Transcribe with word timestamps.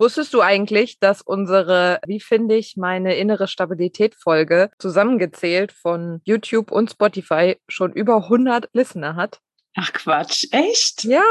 Wusstest 0.00 0.32
du 0.32 0.42
eigentlich, 0.42 1.00
dass 1.00 1.22
unsere 1.22 1.98
Wie 2.06 2.20
finde 2.20 2.54
ich 2.54 2.76
meine 2.76 3.16
innere 3.16 3.48
Stabilität 3.48 4.14
Folge 4.14 4.70
zusammengezählt 4.78 5.72
von 5.72 6.20
YouTube 6.22 6.70
und 6.70 6.92
Spotify 6.92 7.56
schon 7.66 7.92
über 7.94 8.14
100 8.18 8.68
Listener 8.74 9.16
hat? 9.16 9.40
Ach 9.74 9.92
Quatsch, 9.92 10.46
echt? 10.52 11.02
Ja, 11.02 11.24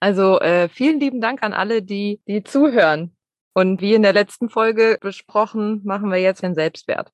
also 0.00 0.40
äh, 0.40 0.68
vielen 0.68 0.98
lieben 0.98 1.20
Dank 1.20 1.44
an 1.44 1.52
alle, 1.52 1.82
die, 1.82 2.20
die 2.26 2.42
zuhören. 2.42 3.14
Und 3.52 3.80
wie 3.80 3.94
in 3.94 4.02
der 4.02 4.12
letzten 4.12 4.50
Folge 4.50 4.98
besprochen, 5.00 5.80
machen 5.84 6.10
wir 6.10 6.18
jetzt 6.18 6.42
den 6.42 6.56
Selbstwert. 6.56 7.12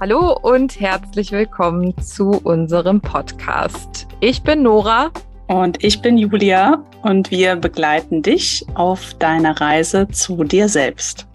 Hallo 0.00 0.36
und 0.42 0.80
herzlich 0.80 1.30
willkommen 1.30 1.96
zu 1.98 2.30
unserem 2.42 3.00
Podcast. 3.00 4.08
Ich 4.18 4.42
bin 4.42 4.64
Nora. 4.64 5.12
Und 5.46 5.84
ich 5.84 6.00
bin 6.00 6.16
Julia 6.16 6.82
und 7.02 7.30
wir 7.30 7.56
begleiten 7.56 8.22
dich 8.22 8.64
auf 8.74 9.12
deiner 9.14 9.60
Reise 9.60 10.08
zu 10.08 10.42
dir 10.42 10.68
selbst. 10.68 11.26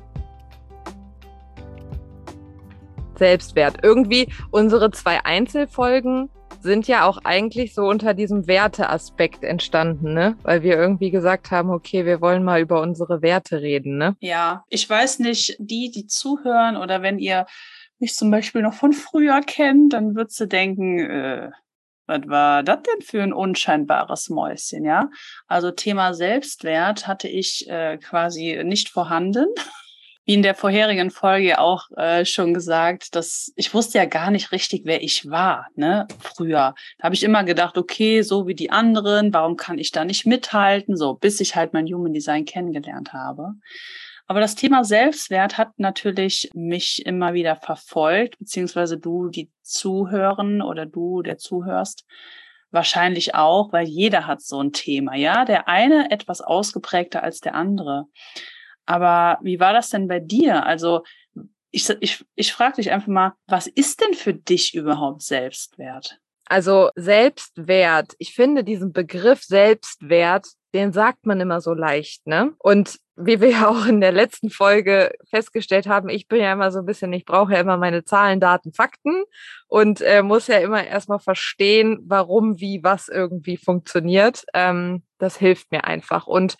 Selbstwert. 3.18 3.78
Irgendwie 3.84 4.30
unsere 4.50 4.90
zwei 4.92 5.24
Einzelfolgen 5.26 6.30
sind 6.62 6.88
ja 6.88 7.08
auch 7.08 7.20
eigentlich 7.24 7.74
so 7.74 7.84
unter 7.84 8.14
diesem 8.14 8.48
Werteaspekt 8.48 9.44
entstanden, 9.44 10.14
ne? 10.14 10.36
Weil 10.44 10.64
wir 10.64 10.76
irgendwie 10.76 11.12
gesagt 11.12 11.52
haben, 11.52 11.70
okay, 11.70 12.06
wir 12.06 12.20
wollen 12.20 12.44
mal 12.44 12.62
über 12.62 12.82
unsere 12.82 13.22
Werte 13.22 13.62
reden, 13.62 13.98
ne? 13.98 14.16
Ja, 14.20 14.64
ich 14.70 14.90
weiß 14.90 15.20
nicht, 15.20 15.56
die, 15.60 15.92
die 15.92 16.08
zuhören 16.08 16.76
oder 16.76 17.02
wenn 17.02 17.20
ihr 17.20 17.46
mich 18.00 18.16
zum 18.16 18.32
Beispiel 18.32 18.62
noch 18.62 18.74
von 18.74 18.94
früher 18.94 19.42
kennt, 19.42 19.94
dann 19.94 20.16
würdest 20.16 20.40
du 20.40 20.48
denken, 20.48 21.00
äh, 21.00 21.52
was 22.10 22.28
war 22.28 22.64
das 22.64 22.80
denn 22.82 23.02
für 23.02 23.22
ein 23.22 23.32
unscheinbares 23.32 24.30
Mäuschen, 24.30 24.84
ja? 24.84 25.10
Also 25.48 25.72
Thema 25.72 26.14
Selbstwert 26.14 27.08
hatte 27.08 27.28
ich 27.28 27.70
äh, 27.70 27.98
quasi 27.98 28.62
nicht 28.64 28.90
vorhanden. 28.90 29.46
Wie 30.26 30.34
in 30.34 30.44
der 30.44 30.54
vorherigen 30.54 31.10
Folge 31.10 31.60
auch 31.60 31.90
äh, 31.98 32.24
schon 32.24 32.54
gesagt, 32.54 33.16
dass 33.16 33.52
ich 33.56 33.74
wusste 33.74 33.98
ja 33.98 34.06
gar 34.06 34.30
nicht 34.30 34.52
richtig, 34.52 34.84
wer 34.86 35.02
ich 35.02 35.30
war, 35.30 35.68
ne? 35.76 36.08
Früher. 36.20 36.76
Da 36.98 37.04
habe 37.04 37.16
ich 37.16 37.24
immer 37.24 37.44
gedacht, 37.44 37.78
okay, 37.78 38.22
so 38.22 38.46
wie 38.46 38.56
die 38.56 38.70
anderen, 38.70 39.34
warum 39.34 39.56
kann 39.56 39.80
ich 39.80 39.92
da 39.92 40.06
nicht 40.06 40.26
mithalten? 40.26 40.98
So, 40.98 41.14
bis 41.14 41.40
ich 41.40 41.56
halt 41.56 41.74
mein 41.74 41.88
Human 41.88 42.14
Design 42.14 42.46
kennengelernt 42.46 43.14
habe. 43.14 43.54
Aber 44.30 44.42
das 44.42 44.54
Thema 44.54 44.84
Selbstwert 44.84 45.58
hat 45.58 45.80
natürlich 45.80 46.52
mich 46.54 47.04
immer 47.04 47.34
wieder 47.34 47.56
verfolgt, 47.56 48.38
beziehungsweise 48.38 49.00
du, 49.00 49.30
die 49.30 49.50
zuhören 49.64 50.62
oder 50.62 50.86
du, 50.86 51.24
der 51.24 51.40
zuhörst, 51.40 52.06
wahrscheinlich 52.70 53.34
auch, 53.34 53.74
weil 53.74 53.88
jeder 53.88 54.28
hat 54.28 54.44
so 54.44 54.62
ein 54.62 54.72
Thema, 54.72 55.16
ja. 55.16 55.46
Der 55.46 55.68
eine 55.68 56.12
etwas 56.12 56.42
ausgeprägter 56.42 57.24
als 57.24 57.40
der 57.40 57.56
andere. 57.56 58.06
Aber 58.86 59.40
wie 59.42 59.60
war 59.60 59.74
das 59.74 59.90
denn 59.90 60.08
bei 60.08 60.20
dir? 60.20 60.64
Also 60.64 61.02
ich, 61.72 61.90
ich, 62.00 62.24
ich 62.36 62.54
frage 62.54 62.76
dich 62.76 62.92
einfach 62.92 63.08
mal, 63.08 63.34
was 63.48 63.66
ist 63.66 64.00
denn 64.00 64.14
für 64.14 64.36
dich 64.36 64.76
überhaupt 64.76 65.24
Selbstwert? 65.24 66.20
Also 66.46 66.92
Selbstwert, 66.96 68.14
ich 68.20 68.36
finde 68.36 68.64
diesen 68.64 68.94
Begriff 68.94 69.42
Selbstwert, 69.42 70.46
den 70.76 70.94
sagt 70.94 71.26
man 71.26 71.42
immer 71.42 71.62
so 71.62 71.74
leicht, 71.74 72.28
ne? 72.28 72.54
Und 72.60 73.00
wie 73.20 73.42
wir 73.42 73.50
ja 73.50 73.68
auch 73.68 73.86
in 73.86 74.00
der 74.00 74.12
letzten 74.12 74.50
Folge 74.50 75.12
festgestellt 75.30 75.88
haben, 75.88 76.10
ich 76.10 76.28
bin 76.28 76.40
ja 76.42 76.54
immer 76.54 76.72
so 76.72 76.80
ein 76.80 76.86
bisschen, 76.86 77.12
ich 77.12 77.26
brauche 77.26 77.54
ja 77.54 77.60
immer 77.60 77.78
meine 77.78 78.06
Zahlen, 78.06 78.40
Daten, 78.40 78.72
Fakten 78.72 79.24
und 79.68 80.02
äh, 80.02 80.24
muss 80.24 80.48
ja 80.48 80.58
immer 80.60 80.86
erstmal 80.86 81.20
verstehen, 81.20 82.00
warum, 82.06 82.60
wie, 82.60 82.82
was 82.82 83.10
irgendwie 83.10 83.58
funktioniert. 83.58 84.46
Ähm, 84.54 85.04
das 85.18 85.38
hilft 85.38 85.72
mir 85.72 85.84
einfach. 85.84 86.28
Und 86.28 86.56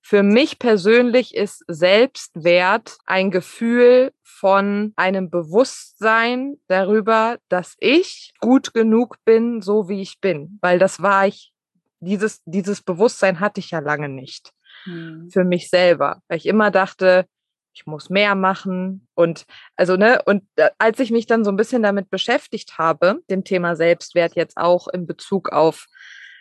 für 0.00 0.22
mich 0.22 0.58
persönlich 0.58 1.34
ist 1.34 1.62
Selbstwert 1.68 2.96
ein 3.04 3.30
Gefühl 3.30 4.12
von 4.22 4.94
einem 4.96 5.28
Bewusstsein 5.28 6.56
darüber, 6.68 7.38
dass 7.50 7.76
ich 7.80 8.32
gut 8.40 8.72
genug 8.72 9.16
bin, 9.24 9.60
so 9.60 9.88
wie 9.88 10.00
ich 10.00 10.20
bin, 10.20 10.58
weil 10.62 10.78
das 10.78 11.02
war 11.02 11.26
ich, 11.26 11.52
dieses, 12.00 12.40
dieses 12.46 12.80
Bewusstsein 12.80 13.40
hatte 13.40 13.60
ich 13.60 13.72
ja 13.72 13.80
lange 13.80 14.08
nicht 14.08 14.52
mhm. 14.86 15.30
für 15.30 15.44
mich 15.44 15.70
selber, 15.70 16.22
weil 16.28 16.38
ich 16.38 16.46
immer 16.46 16.70
dachte, 16.70 17.26
ich 17.74 17.86
muss 17.86 18.10
mehr 18.10 18.34
machen 18.34 19.06
und 19.14 19.44
also 19.76 19.96
ne 19.96 20.20
und 20.24 20.42
als 20.78 20.98
ich 20.98 21.10
mich 21.10 21.26
dann 21.26 21.44
so 21.44 21.50
ein 21.50 21.56
bisschen 21.56 21.82
damit 21.82 22.10
beschäftigt 22.10 22.78
habe, 22.78 23.20
dem 23.30 23.44
Thema 23.44 23.76
Selbstwert 23.76 24.34
jetzt 24.34 24.56
auch 24.56 24.88
in 24.88 25.06
Bezug 25.06 25.50
auf 25.50 25.86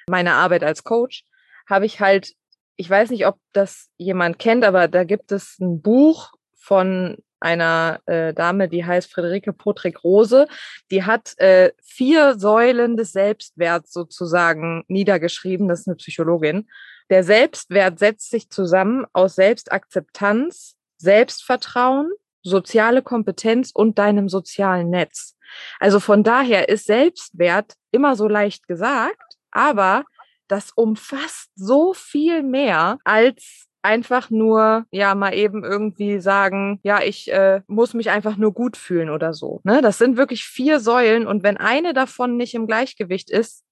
meine 0.10 0.34
Arbeit 0.34 0.64
als 0.64 0.84
Coach, 0.84 1.26
habe 1.68 1.86
ich 1.86 2.00
halt 2.00 2.34
ich 2.78 2.90
weiß 2.90 3.10
nicht, 3.10 3.26
ob 3.26 3.40
das 3.54 3.90
jemand 3.98 4.40
kennt, 4.40 4.64
aber 4.64 4.88
da 4.88 5.04
gibt 5.04 5.32
es 5.32 5.58
ein 5.60 5.82
Buch 5.82 6.32
von 6.56 7.18
einer 7.40 8.00
äh, 8.06 8.34
Dame, 8.34 8.68
die 8.70 8.86
heißt 8.86 9.12
Friederike 9.12 9.54
Potrick 9.54 10.04
Rose. 10.04 10.48
Die 10.92 11.04
hat 11.04 11.38
äh, 11.38 11.72
vier 11.84 12.38
Säulen 12.38 12.98
des 12.98 13.12
Selbstwerts 13.12 13.92
sozusagen 13.92 14.84
niedergeschrieben. 14.88 15.68
Das 15.68 15.82
ist 15.82 15.88
eine 15.88 15.98
Psychologin. 15.98 16.68
Der 17.10 17.24
Selbstwert 17.24 18.00
setzt 18.00 18.30
sich 18.30 18.50
zusammen 18.50 19.06
aus 19.14 19.36
Selbstakzeptanz, 19.36 20.76
Selbstvertrauen, 20.98 22.12
soziale 22.44 23.02
Kompetenz 23.02 23.72
und 23.74 23.98
deinem 23.98 24.30
sozialen 24.30 24.90
Netz. 24.90 25.36
Also 25.80 26.00
von 26.00 26.24
daher 26.24 26.70
ist 26.70 26.86
Selbstwert 26.86 27.74
immer 27.92 28.16
so 28.16 28.28
leicht 28.28 28.68
gesagt, 28.68 29.36
aber 29.52 30.04
das 30.48 30.72
umfasst 30.72 31.50
so 31.56 31.94
viel 31.94 32.44
mehr 32.44 33.00
als 33.04 33.68
einfach 33.82 34.30
nur, 34.30 34.86
ja, 34.92 35.16
mal 35.16 35.34
eben 35.34 35.64
irgendwie 35.64 36.20
sagen, 36.20 36.80
ja, 36.84 37.02
ich 37.02 37.32
äh, 37.32 37.62
muss 37.68 37.94
mich 37.94 38.10
einfach 38.10 38.36
nur 38.36 38.54
gut 38.54 38.76
fühlen 38.76 39.10
oder 39.10 39.34
so. 39.34 39.62
Ne? 39.64 39.82
Das 39.82 39.98
sind 39.98 40.18
wirklich 40.18 40.44
vier 40.44 40.80
Säulen 40.80 41.26
und 41.26 41.44
wenn 41.44 41.58
eine 41.58 41.94
davon 41.94 42.36
nicht 42.36 42.54
im 42.54 42.68
Gleichgewicht 42.68 43.30
ist, 43.30 43.64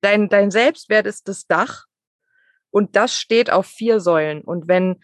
dein, 0.00 0.28
dein 0.28 0.50
Selbstwert 0.50 1.06
ist 1.06 1.28
das 1.28 1.46
Dach 1.46 1.84
und 2.72 2.96
das 2.96 3.16
steht 3.16 3.52
auf 3.52 3.66
vier 3.66 4.00
Säulen. 4.00 4.40
Und 4.40 4.66
wenn, 4.66 5.00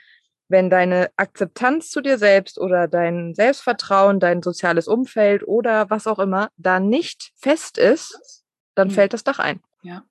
wenn 0.49 0.71
deine 0.71 1.11
Akzeptanz 1.17 1.91
zu 1.91 2.01
dir 2.01 2.19
selbst 2.19 2.59
oder 2.59 2.89
dein 2.89 3.35
Selbstvertrauen, 3.35 4.19
dein 4.19 4.43
soziales 4.43 4.89
Umfeld 4.89 5.47
oder 5.47 5.89
was 5.91 6.07
auch 6.07 6.19
immer 6.19 6.51
da 6.57 6.81
nicht 6.81 7.31
fest 7.37 7.79
ist, 7.79 8.43
dann 8.75 8.89
mhm. 8.89 8.93
fällt 8.93 9.13
das 9.13 9.23
Dach 9.23 9.39
ein. 9.39 9.61
Ja. 9.83 10.03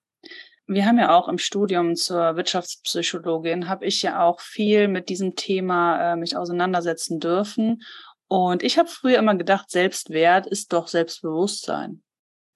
Wir 0.68 0.86
haben 0.86 1.00
ja 1.00 1.16
auch 1.16 1.30
im 1.30 1.38
Studium 1.38 1.96
zur 1.96 2.36
Wirtschaftspsychologin, 2.36 3.70
habe 3.70 3.86
ich 3.86 4.02
ja 4.02 4.22
auch 4.22 4.40
viel 4.42 4.88
mit 4.88 5.10
diesem 5.10 5.36
Thema 5.36 6.14
äh, 6.14 6.16
mich 6.16 6.38
auseinandersetzen 6.38 7.20
dürfen. 7.20 7.82
Und 8.28 8.62
ich 8.62 8.78
habe 8.78 8.90
früher 8.90 9.18
immer 9.18 9.36
gedacht, 9.36 9.72
Selbstwert 9.72 10.46
ist 10.46 10.74
doch 10.74 10.90
Selbstbewusstsein. 10.90 12.04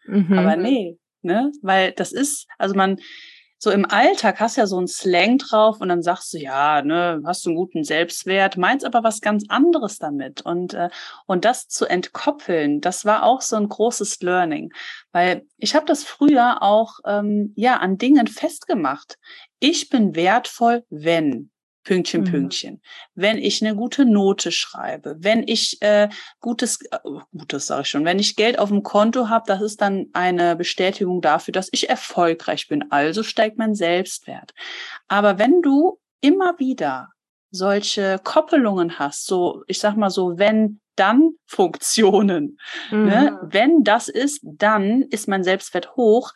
Mhm. 0.06 0.38
Aber 0.38 0.58
nee, 0.58 1.00
ne? 1.22 1.52
Weil 1.62 1.94
das 1.94 2.12
ist, 2.12 2.48
also 2.58 2.76
man, 2.76 3.00
so 3.64 3.70
im 3.70 3.86
Alltag 3.86 4.40
hast 4.40 4.58
du 4.58 4.62
ja 4.62 4.66
so 4.66 4.82
ein 4.82 4.88
Slang 4.88 5.38
drauf 5.38 5.82
und 5.82 5.90
dann 5.90 6.02
sagst 6.02 6.34
du, 6.34 6.40
ja, 6.40 6.82
ne, 6.82 7.22
hast 7.24 7.46
du 7.46 7.50
einen 7.50 7.58
guten 7.58 7.84
Selbstwert, 7.84 8.58
meinst 8.58 8.84
aber 8.84 9.04
was 9.04 9.22
ganz 9.22 9.46
anderes 9.50 10.00
damit. 10.00 10.42
Und, 10.42 10.74
äh, 10.74 10.90
und 11.28 11.46
das 11.46 11.68
zu 11.68 11.86
entkoppeln, 11.86 12.82
das 12.82 13.06
war 13.06 13.22
auch 13.22 13.42
so 13.42 13.58
ein 13.58 13.70
großes 13.70 14.20
Learning. 14.22 14.74
Weil 15.12 15.46
ich 15.58 15.76
habe 15.76 15.86
das 15.86 16.04
früher 16.04 16.64
auch 16.64 17.02
ähm, 17.06 17.54
ja 17.56 17.78
an 17.78 18.00
Dingen 18.00 18.26
festgemacht. 18.26 19.20
Ich 19.60 19.90
bin 19.90 20.16
wertvoll, 20.16 20.84
wenn. 20.90 21.52
Pünktchen, 21.84 22.22
mhm. 22.22 22.26
Pünktchen. 22.26 22.82
Wenn 23.16 23.38
ich 23.38 23.62
eine 23.62 23.76
gute 23.76 24.06
Note 24.06 24.52
schreibe, 24.52 25.16
wenn 25.20 25.48
ich 25.48 25.82
äh, 25.82 26.10
gutes, 26.40 26.80
äh, 26.92 26.98
gutes 27.36 27.68
sage 27.68 27.82
ich 27.82 27.90
schon, 27.90 28.06
wenn 28.06 28.20
ich 28.20 28.36
Geld 28.36 28.60
auf 28.60 28.70
dem 28.70 28.84
Konto 28.84 29.30
habe, 29.30 29.46
das 29.48 29.62
ist 29.62 29.82
dann 29.82 30.08
eine 30.14 30.56
Bestätigung 30.56 31.22
dafür, 31.22 31.52
dass 31.52 31.70
ich 31.72 31.90
erfolgreich 31.90 32.68
bin. 32.68 32.92
Also 32.92 33.24
steigt 33.24 33.58
mein 33.58 33.74
Selbstwert. 33.74 34.54
Aber 35.08 35.40
wenn 35.40 35.62
du 35.62 36.00
immer 36.22 36.60
wieder 36.60 37.10
solche 37.50 38.20
Koppelungen 38.24 39.00
hast, 39.00 39.26
so 39.26 39.64
ich 39.68 39.80
sag 39.80 39.98
mal 39.98 40.10
so, 40.10 40.38
wenn 40.38 40.80
dann 40.96 41.32
Funktionen. 41.46 42.58
Ne? 42.92 42.98
Mhm. 42.98 43.06
Ne? 43.06 43.40
Wenn 43.44 43.84
das 43.84 44.08
ist, 44.08 44.42
dann 44.44 45.02
ist 45.04 45.28
mein 45.28 45.44
Selbstwert 45.44 45.96
hoch. 45.96 46.32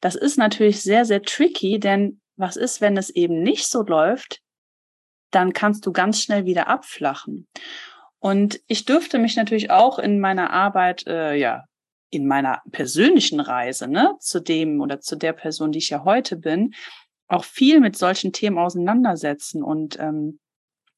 Das 0.00 0.14
ist 0.14 0.36
natürlich 0.36 0.82
sehr, 0.82 1.04
sehr 1.04 1.22
tricky, 1.22 1.78
denn 1.78 2.20
was 2.36 2.56
ist, 2.56 2.80
wenn 2.80 2.96
es 2.96 3.10
eben 3.10 3.42
nicht 3.42 3.66
so 3.66 3.82
läuft? 3.82 4.40
Dann 5.30 5.52
kannst 5.52 5.86
du 5.86 5.92
ganz 5.92 6.22
schnell 6.22 6.44
wieder 6.44 6.68
abflachen. 6.68 7.46
Und 8.18 8.60
ich 8.66 8.84
dürfte 8.84 9.18
mich 9.18 9.36
natürlich 9.36 9.70
auch 9.70 9.98
in 9.98 10.20
meiner 10.20 10.50
Arbeit, 10.50 11.06
äh, 11.06 11.34
ja, 11.34 11.64
in 12.10 12.26
meiner 12.26 12.60
persönlichen 12.70 13.40
Reise, 13.40 13.88
ne, 13.88 14.14
zu 14.20 14.40
dem 14.40 14.80
oder 14.80 15.00
zu 15.00 15.16
der 15.16 15.32
Person, 15.32 15.72
die 15.72 15.78
ich 15.78 15.90
ja 15.90 16.04
heute 16.04 16.36
bin, 16.36 16.74
auch 17.28 17.44
viel 17.44 17.80
mit 17.80 17.96
solchen 17.96 18.32
Themen 18.32 18.58
auseinandersetzen. 18.58 19.62
Und, 19.62 19.98
ähm, 19.98 20.40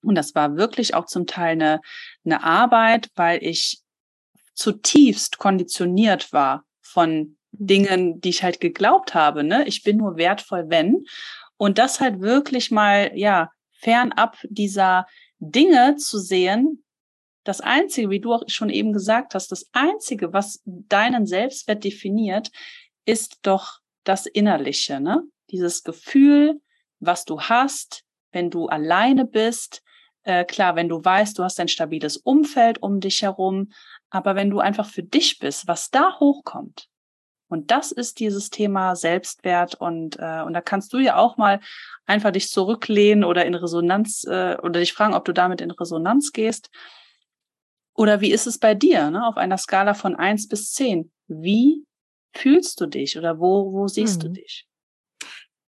und 0.03 0.15
das 0.15 0.35
war 0.35 0.57
wirklich 0.57 0.95
auch 0.95 1.07
zum 1.07 1.27
Teil 1.27 1.53
eine, 1.53 1.81
eine 2.25 2.43
Arbeit, 2.43 3.11
weil 3.15 3.43
ich 3.43 3.83
zutiefst 4.55 5.39
konditioniert 5.39 6.33
war 6.33 6.65
von 6.81 7.37
Dingen, 7.53 8.21
die 8.21 8.31
ich 8.31 8.43
halt 8.43 8.61
geglaubt 8.61 9.15
habe, 9.15 9.45
ne? 9.45 9.67
Ich 9.67 9.83
bin 9.83 9.99
nur 9.99 10.17
wertvoll, 10.17 10.65
wenn. 10.69 11.05
Und 11.59 11.79
das 11.79 12.01
halt 12.01 12.21
wirklich 12.21 12.71
mal, 12.71 13.13
ja, 13.15 13.51
fernab 13.83 14.39
dieser 14.49 15.07
Dinge 15.39 15.97
zu 15.97 16.19
sehen, 16.19 16.85
das 17.45 17.61
Einzige, 17.61 18.11
wie 18.11 18.21
du 18.21 18.33
auch 18.33 18.45
schon 18.47 18.71
eben 18.71 18.93
gesagt 18.93 19.35
hast, 19.35 19.51
das 19.51 19.69
Einzige, 19.73 20.33
was 20.33 20.63
deinen 20.65 21.27
Selbstwert 21.27 21.83
definiert, 21.83 22.51
ist 23.05 23.41
doch 23.43 23.81
das 24.05 24.27
Innerliche, 24.27 25.01
ne? 25.01 25.23
Dieses 25.51 25.83
Gefühl, 25.83 26.61
was 27.01 27.25
du 27.25 27.41
hast, 27.41 28.05
wenn 28.31 28.51
du 28.51 28.67
alleine 28.67 29.25
bist. 29.25 29.83
Äh, 30.23 30.45
klar, 30.45 30.77
wenn 30.77 30.89
du 30.89 31.05
weißt, 31.05 31.37
du 31.39 31.43
hast 31.43 31.59
ein 31.59 31.69
stabiles 31.69 32.17
Umfeld 32.17 32.81
um 32.81 33.01
dich 33.01 33.23
herum, 33.23 33.73
aber 34.09 34.37
wenn 34.37 34.51
du 34.51 34.61
einfach 34.61 34.87
für 34.87 35.03
dich 35.03 35.41
bist, 35.41 35.67
was 35.67 35.91
da 35.91 36.19
hochkommt, 36.21 36.89
und 37.53 37.71
das 37.71 37.93
ist 37.93 38.19
dieses 38.19 38.49
Thema 38.49 38.97
Selbstwert 38.97 39.75
und 39.75 40.17
äh, 40.19 40.43
und 40.43 40.55
da 40.55 40.63
kannst 40.63 40.93
du 40.95 40.99
ja 40.99 41.17
auch 41.17 41.37
mal 41.37 41.61
einfach 42.07 42.31
dich 42.31 42.49
zurücklehnen 42.49 43.25
oder 43.25 43.45
in 43.45 43.55
Resonanz 43.55 44.25
äh, 44.25 44.57
oder 44.63 44.81
dich 44.81 44.95
fragen, 44.95 45.13
ob 45.13 45.27
du 45.27 45.35
damit 45.35 45.61
in 45.61 45.71
Resonanz 45.71 46.33
gehst. 46.33 46.71
Oder 47.95 48.23
wie 48.23 48.33
ist 48.33 48.47
es 48.47 48.59
bei 48.59 48.75
dir, 48.75 49.11
ne? 49.11 49.27
auf 49.27 49.37
einer 49.37 49.59
Skala 49.59 49.93
von 49.93 50.17
eins 50.17 50.49
bis 50.49 50.73
zehn? 50.73 51.13
Wie 51.29 51.85
fühlst 52.35 52.81
du 52.81 52.87
dich 52.87 53.19
oder 53.19 53.39
wo, 53.39 53.71
wo 53.71 53.87
siehst 53.87 54.23
mhm. 54.23 54.29
du 54.29 54.41
dich? 54.41 54.67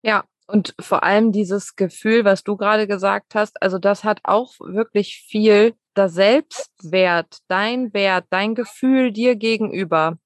Ja, 0.02 0.24
und 0.46 0.74
vor 0.78 1.02
allem 1.02 1.32
dieses 1.32 1.76
Gefühl, 1.76 2.26
was 2.26 2.44
du 2.44 2.58
gerade 2.58 2.86
gesagt 2.86 3.34
hast, 3.34 3.62
also 3.62 3.78
das 3.78 4.04
hat 4.04 4.20
auch 4.24 4.52
wirklich 4.60 5.24
viel, 5.26 5.74
der 5.96 6.10
Selbstwert, 6.10 7.38
dein 7.48 7.94
Wert, 7.94 8.26
dein 8.28 8.54
Gefühl 8.54 9.12
dir 9.12 9.34
gegenüber 9.34 10.18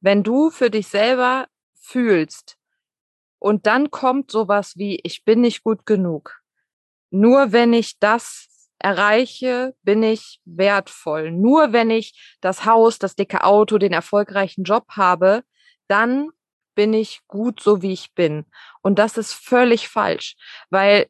wenn 0.00 0.22
du 0.22 0.50
für 0.50 0.70
dich 0.70 0.88
selber 0.88 1.48
fühlst 1.74 2.56
und 3.38 3.66
dann 3.66 3.90
kommt 3.90 4.30
sowas 4.30 4.76
wie, 4.76 5.00
ich 5.02 5.24
bin 5.24 5.40
nicht 5.40 5.62
gut 5.62 5.86
genug. 5.86 6.40
Nur 7.10 7.52
wenn 7.52 7.72
ich 7.72 7.98
das 7.98 8.48
erreiche, 8.78 9.74
bin 9.82 10.02
ich 10.02 10.40
wertvoll. 10.44 11.32
Nur 11.32 11.72
wenn 11.72 11.90
ich 11.90 12.36
das 12.40 12.64
Haus, 12.64 12.98
das 12.98 13.16
dicke 13.16 13.44
Auto, 13.44 13.78
den 13.78 13.92
erfolgreichen 13.92 14.64
Job 14.64 14.84
habe, 14.90 15.42
dann 15.88 16.28
bin 16.74 16.92
ich 16.92 17.22
gut 17.26 17.60
so, 17.60 17.82
wie 17.82 17.92
ich 17.92 18.14
bin. 18.14 18.44
Und 18.82 18.98
das 18.98 19.16
ist 19.16 19.32
völlig 19.32 19.88
falsch, 19.88 20.36
weil 20.70 21.08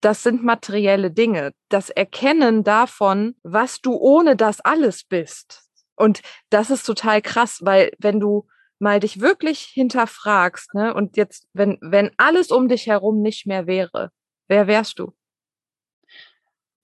das 0.00 0.22
sind 0.22 0.42
materielle 0.42 1.10
Dinge. 1.10 1.52
Das 1.68 1.90
Erkennen 1.90 2.64
davon, 2.64 3.36
was 3.42 3.80
du 3.80 3.94
ohne 3.94 4.36
das 4.36 4.60
alles 4.60 5.04
bist, 5.04 5.64
und 6.02 6.20
das 6.50 6.70
ist 6.70 6.84
total 6.84 7.22
krass, 7.22 7.60
weil 7.62 7.92
wenn 7.98 8.18
du 8.18 8.48
mal 8.80 8.98
dich 8.98 9.20
wirklich 9.20 9.60
hinterfragst, 9.60 10.74
ne, 10.74 10.92
und 10.92 11.16
jetzt, 11.16 11.46
wenn, 11.52 11.78
wenn 11.80 12.10
alles 12.16 12.50
um 12.50 12.66
dich 12.66 12.88
herum 12.88 13.22
nicht 13.22 13.46
mehr 13.46 13.68
wäre, 13.68 14.10
wer 14.48 14.66
wärst 14.66 14.98
du? 14.98 15.12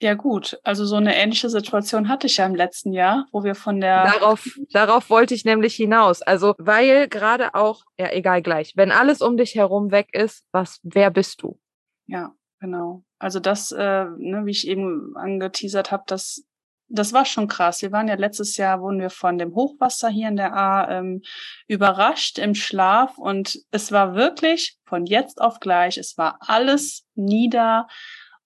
Ja, 0.00 0.14
gut. 0.14 0.60
Also 0.62 0.86
so 0.86 0.94
eine 0.94 1.16
ähnliche 1.16 1.50
Situation 1.50 2.08
hatte 2.08 2.28
ich 2.28 2.36
ja 2.36 2.46
im 2.46 2.54
letzten 2.54 2.92
Jahr, 2.92 3.26
wo 3.32 3.42
wir 3.42 3.56
von 3.56 3.80
der. 3.80 4.04
Darauf, 4.04 4.46
darauf 4.70 5.10
wollte 5.10 5.34
ich 5.34 5.44
nämlich 5.44 5.74
hinaus. 5.74 6.22
Also, 6.22 6.54
weil 6.58 7.08
gerade 7.08 7.56
auch, 7.56 7.82
ja, 7.98 8.12
egal 8.12 8.40
gleich, 8.42 8.74
wenn 8.76 8.92
alles 8.92 9.20
um 9.20 9.36
dich 9.36 9.56
herum 9.56 9.90
weg 9.90 10.10
ist, 10.12 10.46
was, 10.52 10.78
wer 10.84 11.10
bist 11.10 11.42
du? 11.42 11.58
Ja, 12.06 12.32
genau. 12.60 13.02
Also 13.18 13.40
das, 13.40 13.72
äh, 13.72 14.04
ne, 14.04 14.42
wie 14.44 14.52
ich 14.52 14.68
eben 14.68 15.16
angeteasert 15.16 15.90
habe, 15.90 16.04
das 16.06 16.44
das 16.88 17.12
war 17.12 17.25
schon 17.25 17.49
krass. 17.49 17.82
Wir 17.82 17.93
waren 17.93 18.08
ja 18.08 18.14
letztes 18.14 18.56
Jahr, 18.56 18.81
wurden 18.81 19.00
wir 19.00 19.11
von 19.11 19.38
dem 19.38 19.55
Hochwasser 19.55 20.08
hier 20.08 20.29
in 20.29 20.37
der 20.37 20.55
A 20.55 20.90
ähm, 20.90 21.23
überrascht 21.67 22.38
im 22.38 22.55
Schlaf 22.55 23.19
und 23.19 23.58
es 23.70 23.93
war 23.93 24.14
wirklich 24.14 24.79
von 24.85 25.05
jetzt 25.05 25.40
auf 25.40 25.61
gleich, 25.61 25.99
es 25.99 26.17
war 26.17 26.38
alles 26.40 27.06
nieder 27.14 27.87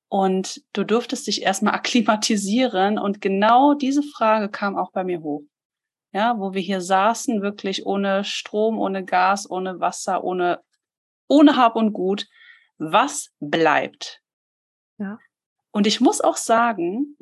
und 0.08 0.60
du 0.72 0.84
durftest 0.84 1.26
dich 1.26 1.42
erstmal 1.42 1.74
akklimatisieren 1.76 2.98
und 2.98 3.20
genau 3.20 3.74
diese 3.74 4.02
Frage 4.02 4.48
kam 4.48 4.76
auch 4.76 4.92
bei 4.92 5.04
mir 5.04 5.20
hoch. 5.22 5.42
Ja, 6.14 6.38
wo 6.38 6.52
wir 6.52 6.60
hier 6.60 6.82
saßen, 6.82 7.40
wirklich 7.40 7.86
ohne 7.86 8.22
Strom, 8.24 8.78
ohne 8.78 9.02
Gas, 9.02 9.48
ohne 9.50 9.80
Wasser, 9.80 10.22
ohne, 10.22 10.60
ohne 11.26 11.56
Hab 11.56 11.74
und 11.74 11.94
Gut. 11.94 12.26
Was 12.76 13.30
bleibt? 13.40 14.20
Ja. 14.98 15.18
Und 15.70 15.86
ich 15.86 16.02
muss 16.02 16.20
auch 16.20 16.36
sagen, 16.36 17.16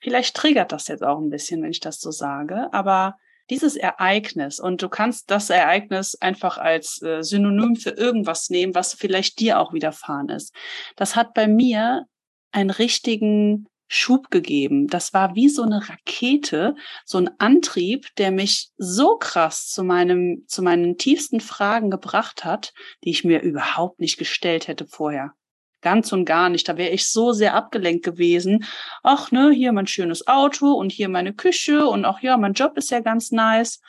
Vielleicht 0.00 0.36
triggert 0.36 0.72
das 0.72 0.88
jetzt 0.88 1.02
auch 1.02 1.18
ein 1.18 1.30
bisschen, 1.30 1.62
wenn 1.62 1.70
ich 1.70 1.80
das 1.80 2.00
so 2.00 2.10
sage, 2.10 2.72
aber 2.72 3.16
dieses 3.50 3.76
Ereignis 3.76 4.60
und 4.60 4.80
du 4.80 4.88
kannst 4.88 5.30
das 5.30 5.50
Ereignis 5.50 6.14
einfach 6.14 6.56
als 6.56 7.02
äh, 7.02 7.22
Synonym 7.22 7.74
für 7.74 7.90
irgendwas 7.90 8.48
nehmen, 8.48 8.74
was 8.74 8.94
vielleicht 8.94 9.40
dir 9.40 9.58
auch 9.58 9.72
widerfahren 9.72 10.28
ist. 10.28 10.54
Das 10.96 11.16
hat 11.16 11.34
bei 11.34 11.48
mir 11.48 12.06
einen 12.52 12.70
richtigen 12.70 13.66
Schub 13.92 14.30
gegeben. 14.30 14.86
Das 14.86 15.12
war 15.12 15.34
wie 15.34 15.48
so 15.48 15.62
eine 15.62 15.88
Rakete, 15.88 16.76
so 17.04 17.18
ein 17.18 17.28
Antrieb, 17.38 18.06
der 18.18 18.30
mich 18.30 18.70
so 18.76 19.16
krass 19.16 19.66
zu 19.66 19.82
meinem, 19.82 20.44
zu 20.46 20.62
meinen 20.62 20.96
tiefsten 20.96 21.40
Fragen 21.40 21.90
gebracht 21.90 22.44
hat, 22.44 22.72
die 23.02 23.10
ich 23.10 23.24
mir 23.24 23.40
überhaupt 23.42 23.98
nicht 23.98 24.16
gestellt 24.16 24.68
hätte 24.68 24.86
vorher. 24.86 25.32
Ganz 25.80 26.12
und 26.12 26.24
gar 26.24 26.48
nicht. 26.48 26.68
Da 26.68 26.76
wäre 26.76 26.90
ich 26.90 27.06
so 27.06 27.32
sehr 27.32 27.54
abgelenkt 27.54 28.04
gewesen. 28.04 28.64
Ach, 29.02 29.30
ne, 29.30 29.50
hier 29.50 29.72
mein 29.72 29.86
schönes 29.86 30.26
Auto 30.26 30.72
und 30.72 30.92
hier 30.92 31.08
meine 31.08 31.34
Küche 31.34 31.86
und 31.86 32.04
auch 32.04 32.20
ja, 32.20 32.36
mein 32.36 32.52
Job 32.52 32.76
ist 32.76 32.90
ja 32.90 33.00
ganz 33.00 33.30
nice. 33.30 33.80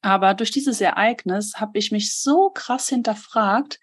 Aber 0.00 0.34
durch 0.34 0.50
dieses 0.50 0.80
Ereignis 0.80 1.54
habe 1.56 1.78
ich 1.78 1.90
mich 1.90 2.14
so 2.14 2.50
krass 2.50 2.88
hinterfragt, 2.88 3.80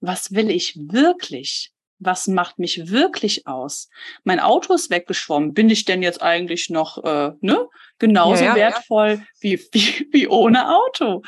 was 0.00 0.32
will 0.32 0.50
ich 0.50 0.76
wirklich? 0.76 1.71
Was 2.04 2.28
macht 2.28 2.58
mich 2.58 2.90
wirklich 2.90 3.46
aus? 3.46 3.88
Mein 4.24 4.40
Auto 4.40 4.74
ist 4.74 4.90
weggeschwommen. 4.90 5.54
Bin 5.54 5.70
ich 5.70 5.84
denn 5.84 6.02
jetzt 6.02 6.22
eigentlich 6.22 6.70
noch 6.70 7.02
äh, 7.04 7.32
ne, 7.40 7.68
genauso 7.98 8.44
ja, 8.44 8.50
ja, 8.50 8.56
wertvoll 8.56 9.08
ja. 9.10 9.22
Wie, 9.40 9.58
wie, 9.72 10.08
wie 10.12 10.28
ohne 10.28 10.74
Auto? 10.76 11.22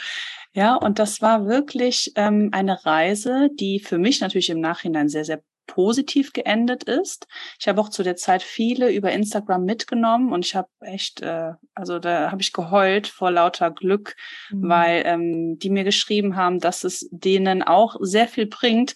Ja, 0.52 0.76
und 0.76 0.98
das 0.98 1.20
war 1.20 1.46
wirklich 1.46 2.12
ähm, 2.14 2.50
eine 2.52 2.84
Reise, 2.84 3.48
die 3.52 3.80
für 3.80 3.98
mich 3.98 4.20
natürlich 4.20 4.50
im 4.50 4.60
Nachhinein 4.60 5.08
sehr, 5.08 5.24
sehr 5.24 5.42
positiv 5.66 6.32
geendet 6.32 6.84
ist. 6.84 7.26
Ich 7.58 7.68
habe 7.68 7.80
auch 7.80 7.88
zu 7.88 8.02
der 8.02 8.16
Zeit 8.16 8.42
viele 8.42 8.92
über 8.92 9.12
Instagram 9.12 9.64
mitgenommen 9.64 10.32
und 10.32 10.44
ich 10.44 10.54
habe 10.54 10.68
echt, 10.80 11.22
äh, 11.22 11.52
also 11.74 11.98
da 11.98 12.30
habe 12.30 12.42
ich 12.42 12.52
geheult 12.52 13.06
vor 13.06 13.30
lauter 13.30 13.70
Glück, 13.70 14.14
mhm. 14.50 14.68
weil 14.68 15.02
ähm, 15.06 15.58
die 15.58 15.70
mir 15.70 15.84
geschrieben 15.84 16.36
haben, 16.36 16.60
dass 16.60 16.84
es 16.84 17.08
denen 17.10 17.62
auch 17.62 17.96
sehr 18.00 18.28
viel 18.28 18.46
bringt, 18.46 18.94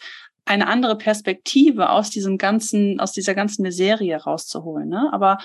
eine 0.48 0.66
andere 0.66 0.96
Perspektive 0.96 1.90
aus 1.90 2.10
diesem 2.10 2.38
ganzen, 2.38 3.00
aus 3.00 3.12
dieser 3.12 3.34
ganzen 3.34 3.62
Miserie 3.62 4.16
rauszuholen. 4.16 4.88
Ne? 4.88 5.08
Aber 5.12 5.38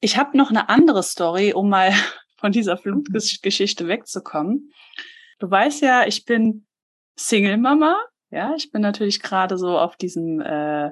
ich 0.00 0.16
habe 0.16 0.36
noch 0.36 0.50
eine 0.50 0.68
andere 0.68 1.02
Story, 1.02 1.52
um 1.52 1.68
mal 1.68 1.92
von 2.36 2.52
dieser 2.52 2.76
Flutgeschichte 2.76 3.88
wegzukommen. 3.88 4.72
Du 5.38 5.50
weißt 5.50 5.82
ja, 5.82 6.06
ich 6.06 6.24
bin 6.24 6.66
Single-Mama. 7.16 7.96
Ja, 8.30 8.54
ich 8.56 8.70
bin 8.70 8.82
natürlich 8.82 9.20
gerade 9.20 9.56
so 9.56 9.78
auf 9.78 9.96
diesem, 9.96 10.40
äh, 10.40 10.90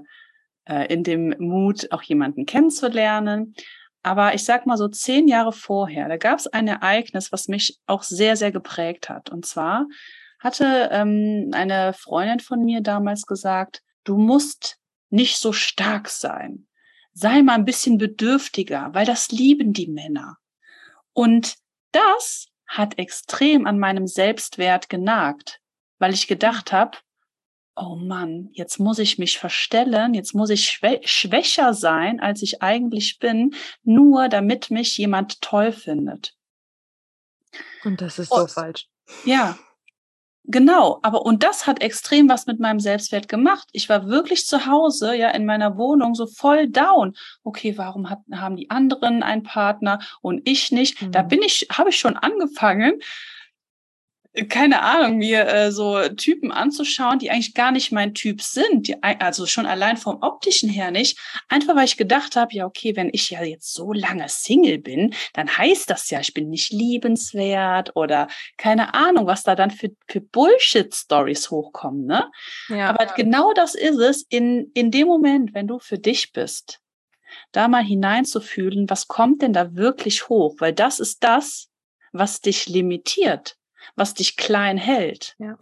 äh, 0.66 0.92
in 0.92 1.02
dem 1.02 1.34
Mut, 1.38 1.90
auch 1.90 2.02
jemanden 2.02 2.46
kennenzulernen. 2.46 3.54
Aber 4.02 4.34
ich 4.34 4.44
sag 4.44 4.66
mal 4.66 4.76
so 4.76 4.88
zehn 4.88 5.28
Jahre 5.28 5.52
vorher, 5.52 6.08
da 6.08 6.16
gab 6.16 6.38
es 6.38 6.46
ein 6.46 6.68
Ereignis, 6.68 7.32
was 7.32 7.48
mich 7.48 7.78
auch 7.86 8.02
sehr, 8.02 8.36
sehr 8.36 8.52
geprägt 8.52 9.08
hat. 9.08 9.30
Und 9.30 9.46
zwar 9.46 9.86
hatte 10.42 10.88
ähm, 10.90 11.50
eine 11.52 11.92
Freundin 11.92 12.40
von 12.40 12.64
mir 12.64 12.80
damals 12.80 13.26
gesagt, 13.26 13.82
du 14.04 14.16
musst 14.16 14.78
nicht 15.08 15.38
so 15.38 15.52
stark 15.52 16.08
sein. 16.08 16.66
Sei 17.12 17.42
mal 17.42 17.54
ein 17.54 17.64
bisschen 17.64 17.98
bedürftiger, 17.98 18.90
weil 18.92 19.06
das 19.06 19.30
lieben 19.30 19.72
die 19.72 19.86
Männer. 19.86 20.38
Und 21.12 21.56
das 21.92 22.48
hat 22.66 22.98
extrem 22.98 23.66
an 23.66 23.78
meinem 23.78 24.06
Selbstwert 24.06 24.88
genagt, 24.88 25.60
weil 25.98 26.14
ich 26.14 26.26
gedacht 26.26 26.72
habe, 26.72 26.98
oh 27.76 27.96
Mann, 27.96 28.48
jetzt 28.52 28.78
muss 28.78 28.98
ich 28.98 29.18
mich 29.18 29.38
verstellen, 29.38 30.14
jetzt 30.14 30.34
muss 30.34 30.50
ich 30.50 30.68
schwä 30.68 31.00
schwächer 31.04 31.74
sein, 31.74 32.20
als 32.20 32.42
ich 32.42 32.62
eigentlich 32.62 33.18
bin, 33.18 33.54
nur 33.82 34.28
damit 34.28 34.70
mich 34.70 34.96
jemand 34.96 35.40
toll 35.40 35.72
findet. 35.72 36.34
Und 37.84 38.00
das 38.00 38.18
ist 38.18 38.30
so 38.30 38.46
falsch. 38.46 38.88
Ja, 39.24 39.58
Genau, 40.44 40.98
aber 41.02 41.24
und 41.24 41.44
das 41.44 41.68
hat 41.68 41.80
extrem 41.82 42.28
was 42.28 42.46
mit 42.46 42.58
meinem 42.58 42.80
Selbstwert 42.80 43.28
gemacht. 43.28 43.68
Ich 43.72 43.88
war 43.88 44.08
wirklich 44.08 44.44
zu 44.46 44.66
Hause, 44.66 45.14
ja, 45.14 45.30
in 45.30 45.46
meiner 45.46 45.76
Wohnung 45.76 46.16
so 46.16 46.26
voll 46.26 46.68
down. 46.68 47.14
Okay, 47.44 47.78
warum 47.78 48.10
hat, 48.10 48.18
haben 48.32 48.56
die 48.56 48.68
anderen 48.68 49.22
einen 49.22 49.44
Partner 49.44 50.00
und 50.20 50.42
ich 50.44 50.72
nicht? 50.72 51.00
Mhm. 51.00 51.12
Da 51.12 51.22
bin 51.22 51.42
ich, 51.42 51.68
habe 51.70 51.90
ich 51.90 51.98
schon 51.98 52.16
angefangen, 52.16 52.98
keine 54.48 54.82
Ahnung, 54.82 55.18
mir 55.18 55.46
äh, 55.46 55.70
so 55.70 56.08
Typen 56.08 56.52
anzuschauen, 56.52 57.18
die 57.18 57.30
eigentlich 57.30 57.52
gar 57.54 57.70
nicht 57.70 57.92
mein 57.92 58.14
Typ 58.14 58.40
sind, 58.40 58.88
die, 58.88 59.02
also 59.02 59.44
schon 59.44 59.66
allein 59.66 59.98
vom 59.98 60.22
optischen 60.22 60.70
her 60.70 60.90
nicht, 60.90 61.18
einfach 61.48 61.76
weil 61.76 61.84
ich 61.84 61.98
gedacht 61.98 62.34
habe, 62.34 62.54
ja 62.54 62.64
okay, 62.64 62.96
wenn 62.96 63.10
ich 63.12 63.28
ja 63.28 63.42
jetzt 63.42 63.74
so 63.74 63.92
lange 63.92 64.28
Single 64.28 64.78
bin, 64.78 65.14
dann 65.34 65.54
heißt 65.54 65.90
das 65.90 66.08
ja, 66.08 66.20
ich 66.20 66.32
bin 66.32 66.48
nicht 66.48 66.72
liebenswert 66.72 67.94
oder 67.94 68.28
keine 68.56 68.94
Ahnung, 68.94 69.26
was 69.26 69.42
da 69.42 69.54
dann 69.54 69.70
für, 69.70 69.90
für 70.08 70.22
Bullshit-Stories 70.22 71.50
hochkommen, 71.50 72.06
ne? 72.06 72.30
Ja, 72.68 72.88
Aber 72.88 73.04
ja. 73.04 73.12
genau 73.14 73.52
das 73.52 73.74
ist 73.74 73.98
es, 73.98 74.22
in, 74.30 74.70
in 74.72 74.90
dem 74.90 75.08
Moment, 75.08 75.52
wenn 75.52 75.66
du 75.66 75.78
für 75.78 75.98
dich 75.98 76.32
bist, 76.32 76.80
da 77.50 77.68
mal 77.68 77.84
hineinzufühlen, 77.84 78.88
was 78.88 79.08
kommt 79.08 79.42
denn 79.42 79.52
da 79.52 79.74
wirklich 79.74 80.28
hoch? 80.28 80.56
Weil 80.58 80.72
das 80.72 81.00
ist 81.00 81.22
das, 81.22 81.68
was 82.12 82.40
dich 82.40 82.68
limitiert, 82.68 83.56
was 83.96 84.14
dich 84.14 84.36
klein 84.36 84.76
hält. 84.76 85.34
Ja. 85.38 85.58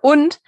Und 0.00 0.40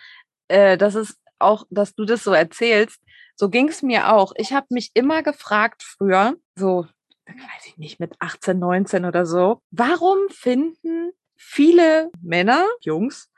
äh, 0.48 0.76
das 0.76 0.94
ist 0.94 1.18
auch, 1.38 1.66
dass 1.70 1.94
du 1.94 2.04
das 2.04 2.24
so 2.24 2.32
erzählst, 2.32 3.00
so 3.34 3.48
ging 3.48 3.68
es 3.68 3.82
mir 3.82 4.12
auch. 4.12 4.32
Ich 4.36 4.52
habe 4.52 4.66
mich 4.70 4.90
immer 4.94 5.22
gefragt 5.22 5.82
früher, 5.82 6.36
so, 6.54 6.86
weiß 7.26 7.66
ich 7.66 7.78
nicht, 7.78 7.98
mit 7.98 8.14
18, 8.18 8.58
19 8.58 9.04
oder 9.04 9.24
so, 9.24 9.62
warum 9.70 10.18
finden 10.28 11.12
viele 11.36 12.10
Männer, 12.20 12.66
Jungs, 12.80 13.30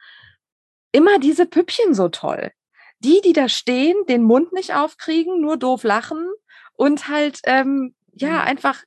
immer 0.91 1.19
diese 1.19 1.47
Püppchen 1.47 1.95
so 1.95 2.09
toll? 2.09 2.51
Die, 2.99 3.21
die 3.21 3.33
da 3.33 3.49
stehen, 3.49 3.97
den 4.09 4.23
Mund 4.23 4.53
nicht 4.53 4.75
aufkriegen, 4.75 5.41
nur 5.41 5.57
doof 5.57 5.85
lachen 5.85 6.29
und 6.75 7.09
halt, 7.09 7.41
ähm, 7.45 7.95
ja, 8.15 8.33
mhm. 8.33 8.41
einfach 8.41 8.83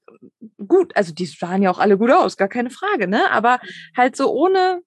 gut. 0.68 0.96
Also 0.96 1.14
die 1.14 1.26
sahen 1.26 1.62
ja 1.62 1.72
auch 1.72 1.80
alle 1.80 1.98
gut 1.98 2.12
aus, 2.12 2.38
gar 2.38 2.48
keine 2.48 2.70
Frage, 2.70 3.08
ne? 3.08 3.32
Aber 3.32 3.60
halt 3.96 4.16
so 4.16 4.32
ohne, 4.32 4.82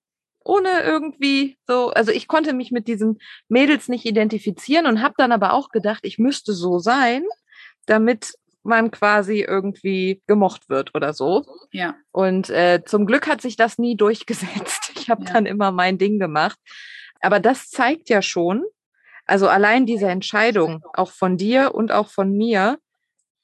ohne 0.45 0.83
irgendwie 0.83 1.59
so, 1.67 1.91
also 1.91 2.13
ich 2.13 2.29
konnte 2.29 2.53
mich 2.53 2.71
mit 2.71 2.89
diesen 2.89 3.19
Mädels 3.49 3.89
nicht 3.89 4.05
identifizieren 4.07 4.87
und 4.87 5.03
habe 5.03 5.15
dann 5.17 5.33
aber 5.33 5.53
auch 5.53 5.71
gedacht, 5.71 6.01
ich 6.03 6.19
müsste 6.19 6.53
so 6.53 6.79
sein, 6.79 7.25
damit 7.87 8.35
man 8.63 8.91
quasi 8.91 9.41
irgendwie 9.41 10.23
gemocht 10.27 10.69
wird 10.69 10.95
oder 10.95 11.15
so. 11.15 11.45
Ja. 11.73 11.97
Und 12.13 12.51
äh, 12.51 12.83
zum 12.85 13.07
Glück 13.07 13.27
hat 13.27 13.41
sich 13.41 13.57
das 13.57 13.79
nie 13.79 13.97
durchgesetzt. 13.97 14.93
Ich 14.97 15.11
habe 15.11 15.25
ja. 15.25 15.33
dann 15.33 15.47
immer 15.47 15.73
mein 15.73 15.99
Ding 15.99 16.19
gemacht. 16.19 16.59
Aber 17.21 17.41
das 17.41 17.71
zeigt 17.71 18.09
ja 18.09 18.23
schon, 18.23 18.65
also 19.27 19.49
allein 19.49 19.87
diese 19.87 20.07
Entscheidung, 20.07 20.85
auch 20.95 21.11
von 21.11 21.37
dir 21.37 21.75
und 21.75 21.91
auch 21.93 22.09
von 22.09 22.33
mir, 22.33 22.79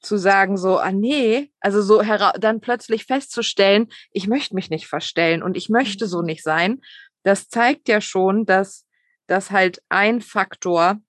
zu 0.04 0.16
sagen, 0.16 0.56
so, 0.56 0.78
ah 0.78 0.92
nee, 0.92 1.50
also 1.60 1.82
so 1.82 2.02
dann 2.38 2.60
plötzlich 2.60 3.06
festzustellen, 3.06 3.88
ich 4.10 4.28
möchte 4.28 4.54
mich 4.54 4.70
nicht 4.70 4.86
verstellen 4.86 5.42
und 5.42 5.56
ich 5.56 5.68
möchte 5.68 6.06
so 6.06 6.20
mhm. 6.20 6.26
nicht 6.26 6.42
sein, 6.42 6.80
das 7.22 7.48
zeigt 7.48 7.88
ja 7.88 8.00
schon, 8.00 8.44
dass 8.44 8.86
das 9.26 9.50
halt 9.50 9.82
ein 9.88 10.20
Faktor 10.20 11.00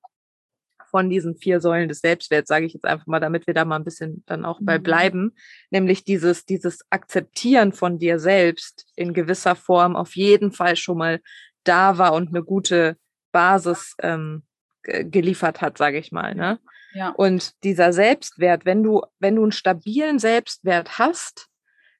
von 0.89 1.09
diesen 1.09 1.35
vier 1.35 1.59
Säulen 1.59 1.89
des 1.89 1.99
Selbstwerts, 1.99 2.47
sage 2.47 2.65
ich 2.65 2.73
jetzt 2.73 2.85
einfach 2.85 3.05
mal, 3.05 3.19
damit 3.19 3.47
wir 3.47 3.53
da 3.53 3.65
mal 3.65 3.75
ein 3.75 3.83
bisschen 3.83 4.23
dann 4.27 4.45
auch 4.45 4.59
bei 4.61 4.79
mhm. 4.79 4.83
bleiben, 4.83 5.35
nämlich 5.69 6.05
dieses, 6.05 6.45
dieses 6.45 6.79
Akzeptieren 6.89 7.73
von 7.73 7.99
dir 7.99 8.17
selbst 8.17 8.85
in 8.95 9.13
gewisser 9.13 9.55
Form 9.55 9.97
auf 9.97 10.15
jeden 10.15 10.53
Fall 10.53 10.77
schon 10.77 10.97
mal 10.97 11.19
da 11.65 11.97
war 11.97 12.13
und 12.13 12.29
eine 12.29 12.43
gute 12.43 12.97
Basis 13.33 13.95
ähm, 14.01 14.43
geliefert 14.83 15.59
hat, 15.59 15.77
sage 15.77 15.97
ich 15.97 16.13
mal. 16.13 16.33
Ne? 16.33 16.59
Ja. 16.95 17.09
Und 17.09 17.61
dieser 17.65 17.91
Selbstwert, 17.91 18.65
wenn 18.65 18.81
du, 18.81 19.01
wenn 19.19 19.35
du 19.35 19.43
einen 19.43 19.51
stabilen 19.51 20.17
Selbstwert 20.17 20.97
hast, 20.97 21.47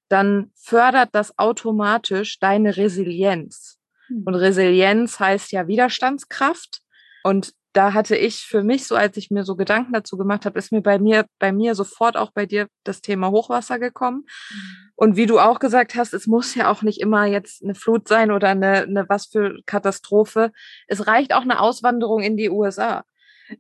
dann 0.08 0.52
fördert 0.56 1.10
das 1.12 1.38
automatisch 1.38 2.40
deine 2.40 2.78
Resilienz. 2.78 3.78
Hm. 4.08 4.24
Und 4.26 4.36
Resilienz 4.36 5.20
heißt 5.20 5.52
ja 5.52 5.68
Widerstandskraft. 5.68 6.80
Und 7.24 7.54
da 7.74 7.94
hatte 7.94 8.16
ich 8.16 8.46
für 8.46 8.64
mich 8.64 8.88
so, 8.88 8.96
als 8.96 9.18
ich 9.18 9.32
mir 9.32 9.44
so 9.44 9.58
Gedanken 9.58 9.92
dazu 9.92 10.16
gemacht 10.16 10.46
habe, 10.46 10.58
ist 10.58 10.72
mir 10.72 10.82
bei 10.82 10.98
mir, 10.98 11.26
bei 11.40 11.52
mir 11.52 11.76
sofort 11.76 12.16
auch 12.16 12.32
bei 12.32 12.46
dir 12.46 12.70
das 12.86 13.02
Thema 13.02 13.32
Hochwasser 13.32 13.80
gekommen. 13.80 14.26
Mhm. 14.50 14.92
Und 14.96 15.18
wie 15.18 15.26
du 15.26 15.40
auch 15.40 15.60
gesagt 15.60 15.96
hast, 15.96 16.14
es 16.14 16.26
muss 16.26 16.56
ja 16.56 16.72
auch 16.72 16.84
nicht 16.84 17.02
immer 17.02 17.26
jetzt 17.26 17.62
eine 17.62 17.76
Flut 17.76 18.08
sein 18.08 18.32
oder 18.32 18.48
eine, 18.48 18.84
eine 18.84 19.10
was 19.10 19.26
für 19.26 19.60
Katastrophe. 19.66 20.54
Es 20.88 21.06
reicht 21.06 21.34
auch 21.34 21.42
eine 21.42 21.60
Auswanderung 21.60 22.22
in 22.22 22.38
die 22.38 22.50
USA. 22.50 23.04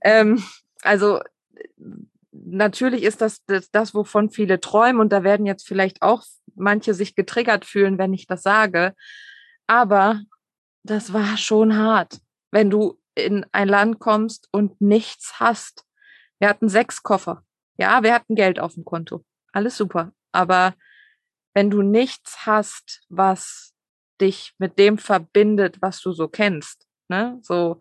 Ähm, 0.01 0.41
also 0.85 1.19
natürlich 2.31 3.03
ist 3.03 3.21
das, 3.21 3.43
das 3.45 3.71
das, 3.71 3.93
wovon 3.93 4.29
viele 4.29 4.59
träumen 4.59 5.01
und 5.01 5.11
da 5.11 5.23
werden 5.23 5.45
jetzt 5.45 5.67
vielleicht 5.67 6.01
auch 6.01 6.23
manche 6.55 6.93
sich 6.93 7.15
getriggert 7.15 7.65
fühlen, 7.65 7.97
wenn 7.97 8.13
ich 8.13 8.27
das 8.27 8.43
sage. 8.43 8.93
Aber 9.67 10.21
das 10.83 11.13
war 11.13 11.37
schon 11.37 11.75
hart, 11.75 12.19
wenn 12.51 12.69
du 12.69 12.99
in 13.15 13.45
ein 13.51 13.67
Land 13.67 13.99
kommst 13.99 14.47
und 14.51 14.79
nichts 14.81 15.39
hast. 15.39 15.85
Wir 16.39 16.49
hatten 16.49 16.69
sechs 16.69 17.01
Koffer. 17.01 17.43
Ja, 17.77 18.03
wir 18.03 18.13
hatten 18.13 18.35
Geld 18.35 18.59
auf 18.59 18.75
dem 18.75 18.85
Konto. 18.85 19.25
Alles 19.51 19.77
super. 19.77 20.11
Aber 20.31 20.75
wenn 21.53 21.69
du 21.69 21.81
nichts 21.81 22.45
hast, 22.45 23.05
was 23.09 23.73
dich 24.21 24.53
mit 24.57 24.77
dem 24.77 24.97
verbindet, 24.97 25.81
was 25.81 26.01
du 26.01 26.11
so 26.11 26.27
kennst, 26.27 26.87
ne, 27.07 27.39
so 27.41 27.79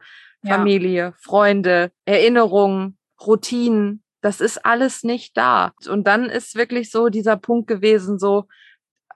Familie, 0.48 1.14
Freunde, 1.20 1.92
Erinnerungen, 2.04 2.98
Routinen. 3.20 4.02
Das 4.20 4.40
ist 4.40 4.64
alles 4.64 5.04
nicht 5.04 5.36
da. 5.36 5.72
Und 5.88 6.06
dann 6.06 6.26
ist 6.26 6.54
wirklich 6.54 6.90
so 6.90 7.08
dieser 7.08 7.36
Punkt 7.36 7.66
gewesen, 7.66 8.18
so 8.18 8.46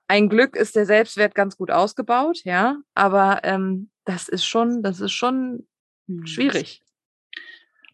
ein 0.08 0.28
Glück 0.28 0.56
ist 0.56 0.74
der 0.74 0.86
Selbstwert 0.86 1.34
ganz 1.34 1.56
gut 1.56 1.70
ausgebaut, 1.70 2.40
ja, 2.44 2.78
aber 2.94 3.40
ähm, 3.44 3.90
das 4.04 4.28
ist 4.28 4.46
schon, 4.46 4.82
das 4.82 5.00
ist 5.00 5.12
schon 5.12 5.66
hm. 6.06 6.26
schwierig. 6.26 6.82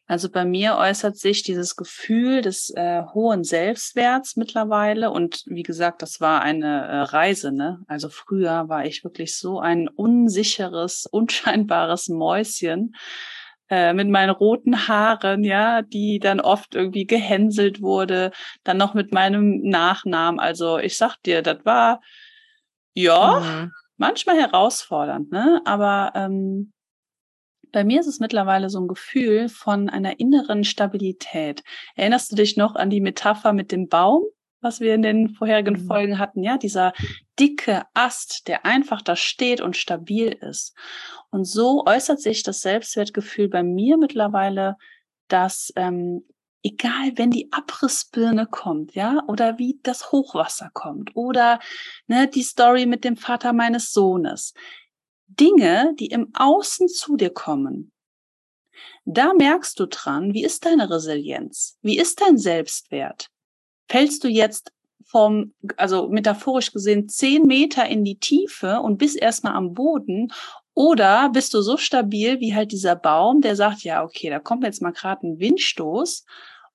Also 0.07 0.31
bei 0.31 0.45
mir 0.45 0.77
äußert 0.77 1.17
sich 1.17 1.43
dieses 1.43 1.77
Gefühl 1.77 2.43
des 2.43 2.71
äh, 2.77 3.03
hohen 3.15 3.43
Selbstwerts 3.43 4.37
mittlerweile 4.37 5.11
und 5.11 5.43
wie 5.47 5.63
gesagt, 5.63 6.03
das 6.03 6.21
war 6.21 6.43
eine 6.43 6.87
äh, 6.87 6.97
Reise, 7.01 7.53
ne? 7.53 7.81
Also 7.87 8.11
früher 8.11 8.69
war 8.69 8.85
ich 8.85 9.03
wirklich 9.03 9.39
so 9.39 9.61
ein 9.61 9.89
unsicheres, 9.89 11.07
unscheinbares 11.11 12.09
Mäuschen 12.11 12.95
äh, 13.71 13.95
mit 13.95 14.11
meinen 14.11 14.29
roten 14.29 14.89
Haaren, 14.89 15.43
ja, 15.43 15.81
die 15.81 16.19
dann 16.19 16.41
oft 16.41 16.75
irgendwie 16.75 17.07
gehänselt 17.07 17.81
wurde, 17.81 18.31
dann 18.63 18.77
noch 18.77 18.93
mit 18.93 19.15
meinem 19.15 19.63
Nachnamen. 19.63 20.39
Also 20.39 20.77
ich 20.79 20.99
sag 20.99 21.17
dir, 21.23 21.41
das 21.41 21.65
war 21.65 22.03
ja 22.93 23.41
mhm. 23.41 23.73
manchmal 23.97 24.37
herausfordernd, 24.37 25.33
ne? 25.33 25.63
Aber 25.65 26.13
ähm, 26.15 26.74
bei 27.75 27.83
mir 27.83 27.99
ist 27.99 28.07
es 28.07 28.21
mittlerweile 28.21 28.71
so 28.71 28.81
ein 28.81 28.87
Gefühl 28.87 29.49
von 29.49 29.91
einer 29.91 30.21
inneren 30.21 30.63
Stabilität. 30.63 31.65
Erinnerst 31.97 32.31
du 32.31 32.37
dich 32.37 32.57
noch 32.57 32.77
an 32.77 32.89
die 32.89 33.01
Metapher 33.01 33.53
mit 33.53 33.73
dem 33.73 33.89
Baum, 33.89 34.23
was 34.61 34.79
wir 34.79 34.95
in 34.95 35.03
den 35.03 35.31
vorherigen 35.31 35.83
mhm. 35.83 35.87
Folgen 35.87 36.19
hatten? 36.21 36.45
Ja, 36.45 36.57
dieser 36.57 36.93
dicke 37.39 37.83
Ast, 37.93 38.47
der 38.47 38.65
einfach 38.65 39.03
da 39.03 39.17
steht 39.17 39.61
und 39.61 39.77
stabil 39.77 40.29
ist. 40.29 40.77
Und 41.31 41.47
so 41.47 41.85
äußert 41.85 42.21
sich 42.21 42.45
das 42.45 42.61
Selbstwertgefühl 42.61 43.49
bei 43.49 43.65
mir 43.65 43.97
mittlerweile, 43.97 44.77
dass 45.27 45.73
ähm, 45.75 46.23
egal, 46.63 47.13
wenn 47.17 47.33
die 47.33 47.53
Abrissbirne 47.53 48.47
kommt, 48.47 48.95
ja, 48.95 49.25
oder 49.27 49.59
wie 49.59 49.81
das 49.83 50.13
Hochwasser 50.13 50.71
kommt, 50.73 51.17
oder 51.17 51.59
ne, 52.07 52.29
die 52.29 52.43
Story 52.43 52.87
mit 52.87 53.03
dem 53.03 53.17
Vater 53.17 53.53
meines 53.53 53.91
Sohnes, 53.91 54.55
Dinge, 55.27 55.95
die 55.99 56.07
im 56.07 56.31
Außen 56.35 56.89
zu 56.89 57.17
dir 57.17 57.31
kommen, 57.31 57.93
da 59.05 59.35
merkst 59.35 59.79
du 59.79 59.87
dran, 59.87 60.33
wie 60.35 60.45
ist 60.45 60.65
deine 60.65 60.91
Resilienz? 60.91 61.79
Wie 61.83 61.99
ist 61.99 62.21
dein 62.21 62.39
Selbstwert? 62.39 63.29
Fällst 63.89 64.25
du 64.25 64.29
jetzt 64.29 64.73
vom, 65.05 65.53
also 65.77 66.09
metaphorisch 66.09 66.73
gesehen, 66.73 67.09
zehn 67.09 67.43
Meter 67.43 67.87
in 67.87 68.05
die 68.05 68.19
Tiefe 68.19 68.81
und 68.81 68.97
bist 68.99 69.17
erstmal 69.17 69.55
am 69.55 69.75
Boden? 69.75 70.33
Oder 70.73 71.29
bist 71.29 71.55
du 71.55 71.61
so 71.61 71.77
stabil 71.77 72.41
wie 72.41 72.55
halt 72.55 72.73
dieser 72.73 72.97
Baum, 72.97 73.41
der 73.41 73.55
sagt, 73.55 73.85
ja, 73.85 74.03
okay, 74.03 74.31
da 74.31 74.41
kommt 74.41 74.65
jetzt 74.65 74.83
mal 74.83 74.93
gerade 74.93 75.27
ein 75.27 75.39
Windstoß 75.39 76.25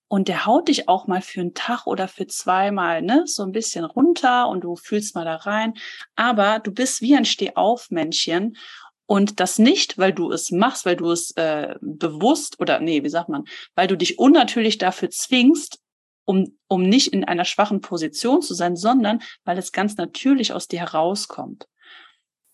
und 0.09 0.27
der 0.27 0.45
haut 0.45 0.67
dich 0.67 0.89
auch 0.89 1.07
mal 1.07 1.21
für 1.21 1.39
einen 1.39 1.53
Tag 1.53 1.85
oder 1.85 2.07
für 2.07 2.27
zweimal, 2.27 3.01
ne, 3.01 3.23
so 3.25 3.43
ein 3.43 3.51
bisschen 3.51 3.85
runter 3.85 4.49
und 4.49 4.61
du 4.61 4.75
fühlst 4.75 5.15
mal 5.15 5.23
da 5.23 5.35
rein. 5.35 5.75
Aber 6.15 6.59
du 6.59 6.71
bist 6.73 7.01
wie 7.01 7.15
ein 7.15 7.25
Stehaufmännchen 7.25 8.57
und 9.05 9.39
das 9.39 9.59
nicht, 9.59 9.97
weil 9.99 10.11
du 10.11 10.31
es 10.31 10.51
machst, 10.51 10.85
weil 10.85 10.95
du 10.95 11.11
es 11.11 11.31
äh, 11.37 11.75
bewusst 11.81 12.59
oder 12.59 12.79
nee, 12.79 13.03
wie 13.03 13.09
sagt 13.09 13.29
man, 13.29 13.45
weil 13.75 13.87
du 13.87 13.95
dich 13.95 14.17
unnatürlich 14.19 14.79
dafür 14.79 15.11
zwingst, 15.11 15.79
um, 16.25 16.57
um 16.67 16.83
nicht 16.83 17.13
in 17.13 17.23
einer 17.23 17.45
schwachen 17.45 17.81
Position 17.81 18.41
zu 18.41 18.55
sein, 18.55 18.75
sondern 18.75 19.21
weil 19.45 19.59
es 19.59 19.71
ganz 19.71 19.95
natürlich 19.97 20.53
aus 20.53 20.67
dir 20.67 20.79
herauskommt. 20.79 21.67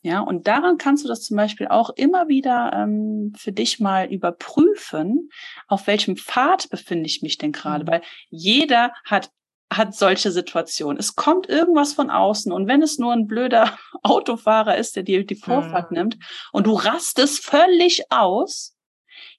Ja, 0.06 0.20
und 0.20 0.46
daran 0.46 0.78
kannst 0.78 1.04
du 1.04 1.08
das 1.08 1.24
zum 1.24 1.36
Beispiel 1.36 1.68
auch 1.68 1.90
immer 1.90 2.28
wieder 2.28 2.72
ähm, 2.76 3.34
für 3.36 3.52
dich 3.52 3.80
mal 3.80 4.06
überprüfen, 4.06 5.32
auf 5.68 5.88
welchem 5.88 6.16
Pfad 6.16 6.70
befinde 6.70 7.08
ich 7.08 7.24
mich 7.24 7.40
denn 7.40 7.52
gerade, 7.52 7.86
mhm. 7.86 7.88
weil 7.88 8.02
jeder 8.30 8.94
hat 9.04 9.32
hat 9.74 9.96
solche 9.96 10.30
Situationen. 10.30 11.00
Es 11.00 11.16
kommt 11.16 11.50
irgendwas 11.50 11.94
von 11.94 12.12
außen 12.12 12.52
und 12.52 12.68
wenn 12.68 12.84
es 12.84 13.00
nur 13.00 13.14
ein 13.14 13.26
blöder 13.26 13.80
Autofahrer 14.04 14.78
ist, 14.78 14.96
der 14.96 15.02
dir 15.02 15.26
die 15.26 15.34
Vorfahrt 15.34 15.90
mhm. 15.90 15.98
nimmt 15.98 16.18
und 16.52 16.68
du 16.68 16.74
rastest 16.74 17.44
völlig 17.44 18.04
aus, 18.12 18.78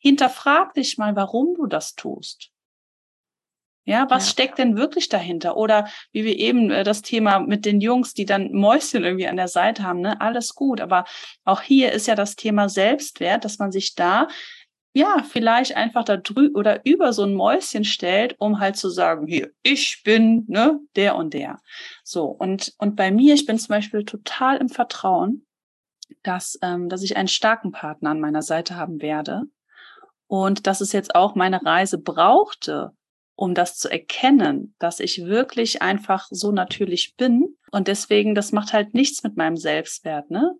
hinterfrag 0.01 0.75
dich 0.75 0.99
mal, 0.99 1.15
warum 1.15 1.55
du 1.55 1.67
das 1.67 1.95
tust. 1.95 2.51
Ja, 3.89 4.11
was 4.11 4.27
ja. 4.27 4.33
steckt 4.33 4.59
denn 4.59 4.77
wirklich 4.77 5.09
dahinter? 5.09 5.57
Oder 5.57 5.89
wie 6.11 6.25
wir 6.25 6.37
eben 6.37 6.71
äh, 6.71 6.83
das 6.83 7.03
Thema 7.03 7.39
mit 7.39 7.65
den 7.65 7.81
Jungs, 7.81 8.15
die 8.15 8.27
dann 8.27 8.51
Mäuschen 8.53 9.05
irgendwie 9.05 9.29
an 9.29 9.37
der 9.37 9.49
Seite 9.49 9.85
haben, 9.85 10.01
ne? 10.01 10.21
Alles 10.21 10.57
gut. 10.57 10.81
Aber 10.81 11.05
auch 11.45 11.63
hier 11.63 11.93
ist 11.93 12.09
ja 12.09 12.17
das 12.17 12.35
Thema 12.35 12.69
Selbstwert, 12.69 13.45
dass 13.45 13.59
man 13.59 13.71
sich 13.71 13.95
da 13.95 14.27
ja, 14.93 15.23
vielleicht 15.23 15.77
einfach 15.77 16.05
da 16.05 16.17
drüber 16.17 16.59
oder 16.59 16.81
über 16.87 17.13
so 17.13 17.25
ein 17.25 17.35
Mäuschen 17.35 17.85
stellt, 17.85 18.35
um 18.39 18.61
halt 18.61 18.77
zu 18.77 18.89
sagen, 18.89 19.27
hier, 19.27 19.51
ich 19.63 20.03
bin, 20.03 20.47
ne, 20.49 20.81
der 20.97 21.17
und 21.17 21.35
der. 21.35 21.61
So. 22.03 22.25
Und, 22.25 22.73
und 22.79 22.97
bei 22.97 23.11
mir, 23.11 23.35
ich 23.35 23.45
bin 23.45 23.59
zum 23.59 23.69
Beispiel 23.75 24.07
total 24.07 24.57
im 24.57 24.71
Vertrauen, 24.71 25.47
dass, 26.23 26.59
ähm, 26.63 26.89
dass 26.89 27.03
ich 27.03 27.19
einen 27.19 27.29
starken 27.29 27.73
Partner 27.73 28.09
an 28.09 28.21
meiner 28.21 28.41
Seite 28.41 28.77
haben 28.77 29.03
werde 29.03 29.43
und 30.29 30.67
dass 30.67 30.81
es 30.81 30.93
jetzt 30.93 31.15
auch 31.15 31.35
meine 31.35 31.63
Reise 31.63 31.99
brauchte, 31.99 32.96
um 33.37 33.55
das 33.55 33.79
zu 33.79 33.89
erkennen, 33.89 34.75
dass 34.79 34.99
ich 34.99 35.25
wirklich 35.27 35.83
einfach 35.83 36.27
so 36.31 36.53
natürlich 36.53 37.15
bin. 37.17 37.57
Und 37.71 37.89
deswegen, 37.89 38.35
das 38.35 38.53
macht 38.53 38.73
halt 38.73 38.95
nichts 38.95 39.23
mit 39.23 39.37
meinem 39.37 39.57
Selbstwert, 39.57 40.31
ne? 40.31 40.55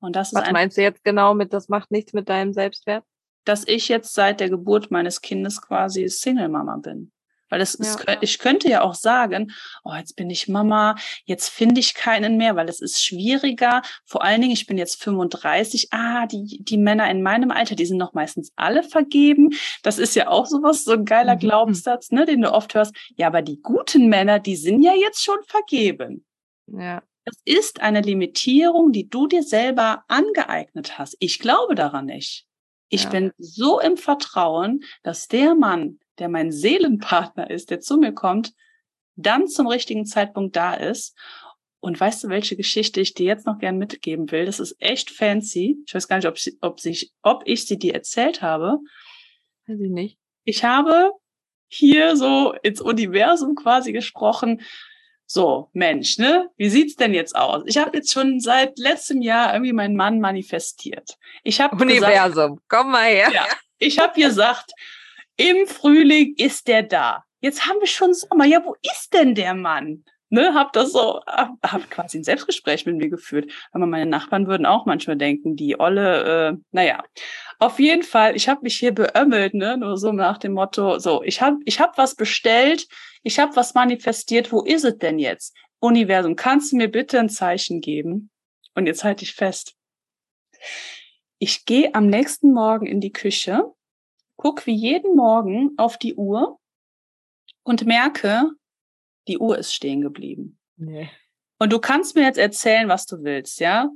Und 0.00 0.16
das 0.16 0.34
Was 0.34 0.44
ist 0.44 0.52
meinst 0.52 0.76
du 0.76 0.82
jetzt 0.82 1.04
genau 1.04 1.32
mit, 1.32 1.52
das 1.52 1.68
macht 1.68 1.90
nichts 1.92 2.12
mit 2.12 2.28
deinem 2.28 2.52
Selbstwert? 2.52 3.04
dass 3.44 3.66
ich 3.66 3.88
jetzt 3.88 4.14
seit 4.14 4.40
der 4.40 4.50
Geburt 4.50 4.90
meines 4.90 5.20
Kindes 5.20 5.60
quasi 5.60 6.08
Single-Mama 6.08 6.76
bin. 6.76 7.12
Weil 7.52 7.60
es 7.60 7.76
ja. 7.78 7.84
ist, 7.84 8.06
ich 8.22 8.38
könnte 8.38 8.70
ja 8.70 8.80
auch 8.80 8.94
sagen, 8.94 9.52
oh, 9.84 9.92
jetzt 9.92 10.16
bin 10.16 10.30
ich 10.30 10.48
Mama, 10.48 10.96
jetzt 11.26 11.50
finde 11.50 11.80
ich 11.80 11.92
keinen 11.92 12.38
mehr, 12.38 12.56
weil 12.56 12.66
es 12.66 12.80
ist 12.80 13.04
schwieriger. 13.04 13.82
Vor 14.06 14.24
allen 14.24 14.40
Dingen, 14.40 14.54
ich 14.54 14.66
bin 14.66 14.78
jetzt 14.78 15.02
35. 15.02 15.88
Ah, 15.90 16.26
die, 16.26 16.60
die 16.62 16.78
Männer 16.78 17.10
in 17.10 17.22
meinem 17.22 17.50
Alter, 17.50 17.74
die 17.74 17.84
sind 17.84 17.98
noch 17.98 18.14
meistens 18.14 18.52
alle 18.56 18.82
vergeben. 18.82 19.50
Das 19.82 19.98
ist 19.98 20.16
ja 20.16 20.28
auch 20.28 20.46
sowas, 20.46 20.84
so 20.84 20.92
ein 20.92 21.04
geiler 21.04 21.34
mhm. 21.34 21.40
Glaubenssatz, 21.40 22.10
ne, 22.10 22.24
den 22.24 22.40
du 22.40 22.50
oft 22.50 22.74
hörst. 22.74 22.96
Ja, 23.18 23.26
aber 23.26 23.42
die 23.42 23.60
guten 23.60 24.08
Männer, 24.08 24.38
die 24.38 24.56
sind 24.56 24.82
ja 24.82 24.94
jetzt 24.94 25.22
schon 25.22 25.42
vergeben. 25.46 26.24
Ja. 26.68 27.02
Das 27.26 27.36
ist 27.44 27.82
eine 27.82 28.00
Limitierung, 28.00 28.92
die 28.92 29.10
du 29.10 29.26
dir 29.26 29.42
selber 29.42 30.04
angeeignet 30.08 30.98
hast. 30.98 31.18
Ich 31.18 31.38
glaube 31.38 31.74
daran 31.74 32.06
nicht. 32.06 32.46
Ich 32.88 33.04
ja. 33.04 33.10
bin 33.10 33.32
so 33.36 33.78
im 33.78 33.98
Vertrauen, 33.98 34.84
dass 35.02 35.28
der 35.28 35.54
Mann, 35.54 35.98
der 36.18 36.28
mein 36.28 36.52
Seelenpartner 36.52 37.50
ist, 37.50 37.70
der 37.70 37.80
zu 37.80 37.96
mir 37.96 38.12
kommt, 38.12 38.52
dann 39.16 39.48
zum 39.48 39.66
richtigen 39.66 40.06
Zeitpunkt 40.06 40.56
da 40.56 40.74
ist. 40.74 41.16
Und 41.80 41.98
weißt 41.98 42.24
du, 42.24 42.28
welche 42.28 42.56
Geschichte 42.56 43.00
ich 43.00 43.14
dir 43.14 43.26
jetzt 43.26 43.46
noch 43.46 43.58
gern 43.58 43.76
mitgeben 43.76 44.30
will? 44.30 44.46
Das 44.46 44.60
ist 44.60 44.76
echt 44.78 45.10
fancy. 45.10 45.78
Ich 45.86 45.94
weiß 45.94 46.06
gar 46.06 46.16
nicht, 46.16 46.28
ob, 46.28 46.38
sie, 46.38 46.56
ob, 46.60 46.80
sich, 46.80 47.12
ob 47.22 47.42
ich 47.44 47.66
sie 47.66 47.78
dir 47.78 47.94
erzählt 47.94 48.40
habe. 48.40 48.78
Weiß 49.66 49.80
ich 49.80 49.90
nicht. 49.90 50.18
Ich 50.44 50.64
habe 50.64 51.12
hier 51.66 52.16
so 52.16 52.54
ins 52.62 52.80
Universum 52.80 53.54
quasi 53.54 53.92
gesprochen, 53.92 54.60
so, 55.24 55.70
Mensch, 55.72 56.18
ne? 56.18 56.50
Wie 56.58 56.68
sieht's 56.68 56.94
denn 56.96 57.14
jetzt 57.14 57.34
aus? 57.34 57.62
Ich 57.64 57.78
habe 57.78 57.96
jetzt 57.96 58.12
schon 58.12 58.38
seit 58.38 58.78
letztem 58.78 59.22
Jahr 59.22 59.54
irgendwie 59.54 59.72
meinen 59.72 59.96
Mann 59.96 60.20
manifestiert. 60.20 61.16
Ich 61.42 61.58
habe 61.58 61.74
Universum, 61.76 62.56
gesagt, 62.56 62.68
komm 62.68 62.90
mal 62.90 63.06
her. 63.06 63.30
Ja, 63.32 63.46
ich 63.78 63.98
habe 63.98 64.20
gesagt, 64.20 64.72
im 65.36 65.66
Frühling 65.66 66.34
ist 66.36 66.68
der 66.68 66.82
da. 66.82 67.24
Jetzt 67.40 67.66
haben 67.66 67.80
wir 67.80 67.86
schon 67.86 68.14
Sommer. 68.14 68.44
Ja, 68.44 68.64
wo 68.64 68.76
ist 68.82 69.12
denn 69.12 69.34
der 69.34 69.54
Mann? 69.54 70.04
Ne, 70.30 70.54
hab 70.54 70.72
das 70.72 70.92
so, 70.92 71.20
hab, 71.26 71.58
hab 71.62 71.90
quasi 71.90 72.18
ein 72.18 72.24
Selbstgespräch 72.24 72.86
mit 72.86 72.96
mir 72.96 73.10
geführt. 73.10 73.52
Aber 73.72 73.84
meine 73.84 74.06
Nachbarn 74.06 74.46
würden 74.46 74.64
auch 74.64 74.86
manchmal 74.86 75.16
denken, 75.16 75.56
die 75.56 75.78
Olle, 75.78 76.52
äh, 76.52 76.56
naja. 76.70 77.04
Auf 77.58 77.78
jeden 77.78 78.02
Fall, 78.02 78.34
ich 78.34 78.48
habe 78.48 78.62
mich 78.62 78.78
hier 78.78 78.92
beömmelt, 78.92 79.52
ne, 79.52 79.76
nur 79.76 79.98
so 79.98 80.10
nach 80.10 80.38
dem 80.38 80.54
Motto, 80.54 80.98
so, 80.98 81.22
ich 81.22 81.42
habe 81.42 81.58
ich 81.66 81.80
hab 81.80 81.98
was 81.98 82.14
bestellt, 82.14 82.88
ich 83.22 83.38
habe 83.38 83.54
was 83.56 83.74
manifestiert, 83.74 84.52
wo 84.52 84.62
ist 84.62 84.84
es 84.84 84.96
denn 84.96 85.18
jetzt? 85.18 85.54
Universum, 85.80 86.34
kannst 86.34 86.72
du 86.72 86.76
mir 86.76 86.88
bitte 86.88 87.20
ein 87.20 87.28
Zeichen 87.28 87.82
geben? 87.82 88.30
Und 88.74 88.86
jetzt 88.86 89.04
halte 89.04 89.24
ich 89.24 89.34
fest. 89.34 89.74
Ich 91.38 91.66
gehe 91.66 91.94
am 91.94 92.06
nächsten 92.06 92.52
Morgen 92.52 92.86
in 92.86 93.00
die 93.00 93.12
Küche, 93.12 93.64
guck 94.42 94.66
wie 94.66 94.74
jeden 94.74 95.14
Morgen 95.14 95.70
auf 95.76 95.98
die 95.98 96.16
Uhr 96.16 96.58
und 97.62 97.86
merke, 97.86 98.50
die 99.28 99.38
Uhr 99.38 99.56
ist 99.56 99.72
stehen 99.72 100.00
geblieben. 100.00 100.58
Nee. 100.76 101.08
Und 101.60 101.72
du 101.72 101.78
kannst 101.78 102.16
mir 102.16 102.22
jetzt 102.22 102.40
erzählen, 102.40 102.88
was 102.88 103.06
du 103.06 103.22
willst, 103.22 103.60
ja? 103.60 103.88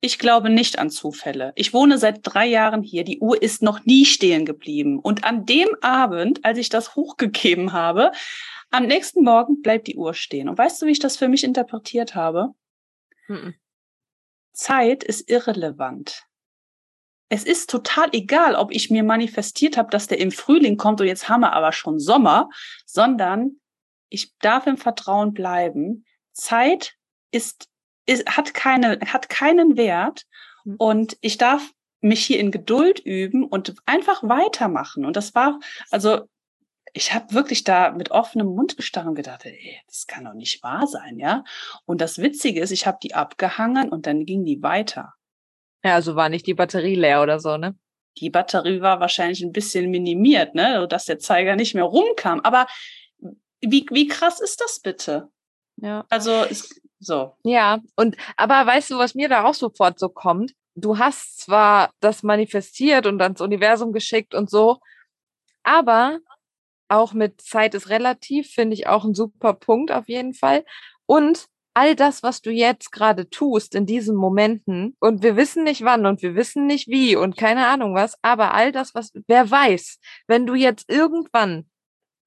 Ich 0.00 0.18
glaube 0.18 0.48
nicht 0.48 0.78
an 0.78 0.88
Zufälle. 0.88 1.52
Ich 1.56 1.74
wohne 1.74 1.98
seit 1.98 2.20
drei 2.22 2.46
Jahren 2.46 2.82
hier. 2.82 3.04
Die 3.04 3.20
Uhr 3.20 3.42
ist 3.42 3.62
noch 3.62 3.84
nie 3.84 4.06
stehen 4.06 4.46
geblieben. 4.46 4.98
Und 4.98 5.24
an 5.24 5.44
dem 5.44 5.68
Abend, 5.82 6.42
als 6.42 6.56
ich 6.56 6.70
das 6.70 6.96
hochgegeben 6.96 7.74
habe, 7.74 8.12
am 8.70 8.86
nächsten 8.86 9.22
Morgen 9.22 9.60
bleibt 9.60 9.88
die 9.88 9.96
Uhr 9.96 10.14
stehen. 10.14 10.48
Und 10.48 10.56
weißt 10.56 10.80
du, 10.80 10.86
wie 10.86 10.92
ich 10.92 11.00
das 11.00 11.18
für 11.18 11.28
mich 11.28 11.44
interpretiert 11.44 12.14
habe? 12.14 12.54
Mhm. 13.28 13.54
Zeit 14.54 15.04
ist 15.04 15.28
irrelevant. 15.28 16.24
Es 17.32 17.44
ist 17.44 17.70
total 17.70 18.10
egal, 18.12 18.56
ob 18.56 18.70
ich 18.72 18.90
mir 18.90 19.02
manifestiert 19.02 19.78
habe, 19.78 19.88
dass 19.88 20.06
der 20.06 20.20
im 20.20 20.30
Frühling 20.30 20.76
kommt 20.76 21.00
und 21.00 21.06
jetzt 21.06 21.30
haben 21.30 21.40
wir 21.40 21.54
aber 21.54 21.72
schon 21.72 21.98
Sommer, 21.98 22.50
sondern 22.84 23.52
ich 24.10 24.36
darf 24.40 24.66
im 24.66 24.76
Vertrauen 24.76 25.32
bleiben. 25.32 26.04
Zeit 26.34 26.94
ist, 27.30 27.70
ist 28.04 28.28
hat 28.36 28.52
keine, 28.52 29.00
hat 29.06 29.30
keinen 29.30 29.78
Wert 29.78 30.26
mhm. 30.64 30.76
und 30.76 31.16
ich 31.22 31.38
darf 31.38 31.70
mich 32.02 32.22
hier 32.22 32.38
in 32.38 32.50
Geduld 32.50 32.98
üben 32.98 33.44
und 33.44 33.76
einfach 33.86 34.22
weitermachen. 34.22 35.06
Und 35.06 35.16
das 35.16 35.34
war, 35.34 35.58
also 35.90 36.28
ich 36.92 37.14
habe 37.14 37.32
wirklich 37.32 37.64
da 37.64 37.92
mit 37.92 38.10
offenem 38.10 38.48
Mund 38.48 38.76
gestarrt 38.76 39.06
und 39.06 39.14
gedacht, 39.14 39.46
ey, 39.46 39.80
das 39.86 40.06
kann 40.06 40.26
doch 40.26 40.34
nicht 40.34 40.62
wahr 40.62 40.86
sein, 40.86 41.18
ja. 41.18 41.44
Und 41.86 42.02
das 42.02 42.18
Witzige 42.18 42.60
ist, 42.60 42.72
ich 42.72 42.86
habe 42.86 42.98
die 43.02 43.14
abgehangen 43.14 43.88
und 43.88 44.06
dann 44.06 44.26
ging 44.26 44.44
die 44.44 44.62
weiter. 44.62 45.14
Ja, 45.84 45.94
also 45.94 46.16
war 46.16 46.28
nicht 46.28 46.46
die 46.46 46.54
Batterie 46.54 46.94
leer 46.94 47.22
oder 47.22 47.40
so, 47.40 47.56
ne? 47.56 47.76
Die 48.18 48.30
Batterie 48.30 48.80
war 48.80 49.00
wahrscheinlich 49.00 49.42
ein 49.42 49.52
bisschen 49.52 49.90
minimiert, 49.90 50.54
ne, 50.54 50.78
sodass 50.80 51.06
der 51.06 51.18
Zeiger 51.18 51.56
nicht 51.56 51.74
mehr 51.74 51.84
rumkam. 51.84 52.40
Aber 52.40 52.66
wie, 53.60 53.86
wie 53.90 54.06
krass 54.06 54.40
ist 54.40 54.60
das 54.60 54.80
bitte? 54.80 55.30
Ja. 55.76 56.04
Also 56.10 56.42
ist, 56.42 56.80
so. 56.98 57.34
Ja, 57.42 57.80
und 57.96 58.16
aber 58.36 58.66
weißt 58.66 58.90
du, 58.90 58.98
was 58.98 59.14
mir 59.14 59.28
da 59.28 59.44
auch 59.44 59.54
sofort 59.54 59.98
so 59.98 60.08
kommt? 60.08 60.52
Du 60.74 60.98
hast 60.98 61.40
zwar 61.40 61.90
das 62.00 62.22
manifestiert 62.22 63.06
und 63.06 63.20
ans 63.20 63.40
Universum 63.40 63.92
geschickt 63.92 64.34
und 64.34 64.50
so, 64.50 64.78
aber 65.62 66.18
auch 66.88 67.12
mit 67.14 67.40
Zeit 67.40 67.74
ist 67.74 67.88
relativ, 67.88 68.50
finde 68.50 68.74
ich 68.74 68.86
auch 68.86 69.04
ein 69.04 69.14
super 69.14 69.54
Punkt 69.54 69.90
auf 69.90 70.08
jeden 70.08 70.34
Fall. 70.34 70.64
Und 71.06 71.46
all 71.74 71.96
das, 71.96 72.22
was 72.22 72.42
du 72.42 72.50
jetzt 72.50 72.92
gerade 72.92 73.28
tust 73.30 73.74
in 73.74 73.86
diesen 73.86 74.16
Momenten, 74.16 74.96
und 75.00 75.22
wir 75.22 75.36
wissen 75.36 75.64
nicht 75.64 75.84
wann 75.84 76.06
und 76.06 76.22
wir 76.22 76.34
wissen 76.34 76.66
nicht 76.66 76.88
wie 76.88 77.16
und 77.16 77.36
keine 77.36 77.66
Ahnung 77.66 77.94
was, 77.94 78.16
aber 78.22 78.54
all 78.54 78.72
das, 78.72 78.94
was, 78.94 79.12
wer 79.26 79.50
weiß, 79.50 79.98
wenn 80.26 80.46
du 80.46 80.54
jetzt 80.54 80.90
irgendwann 80.90 81.66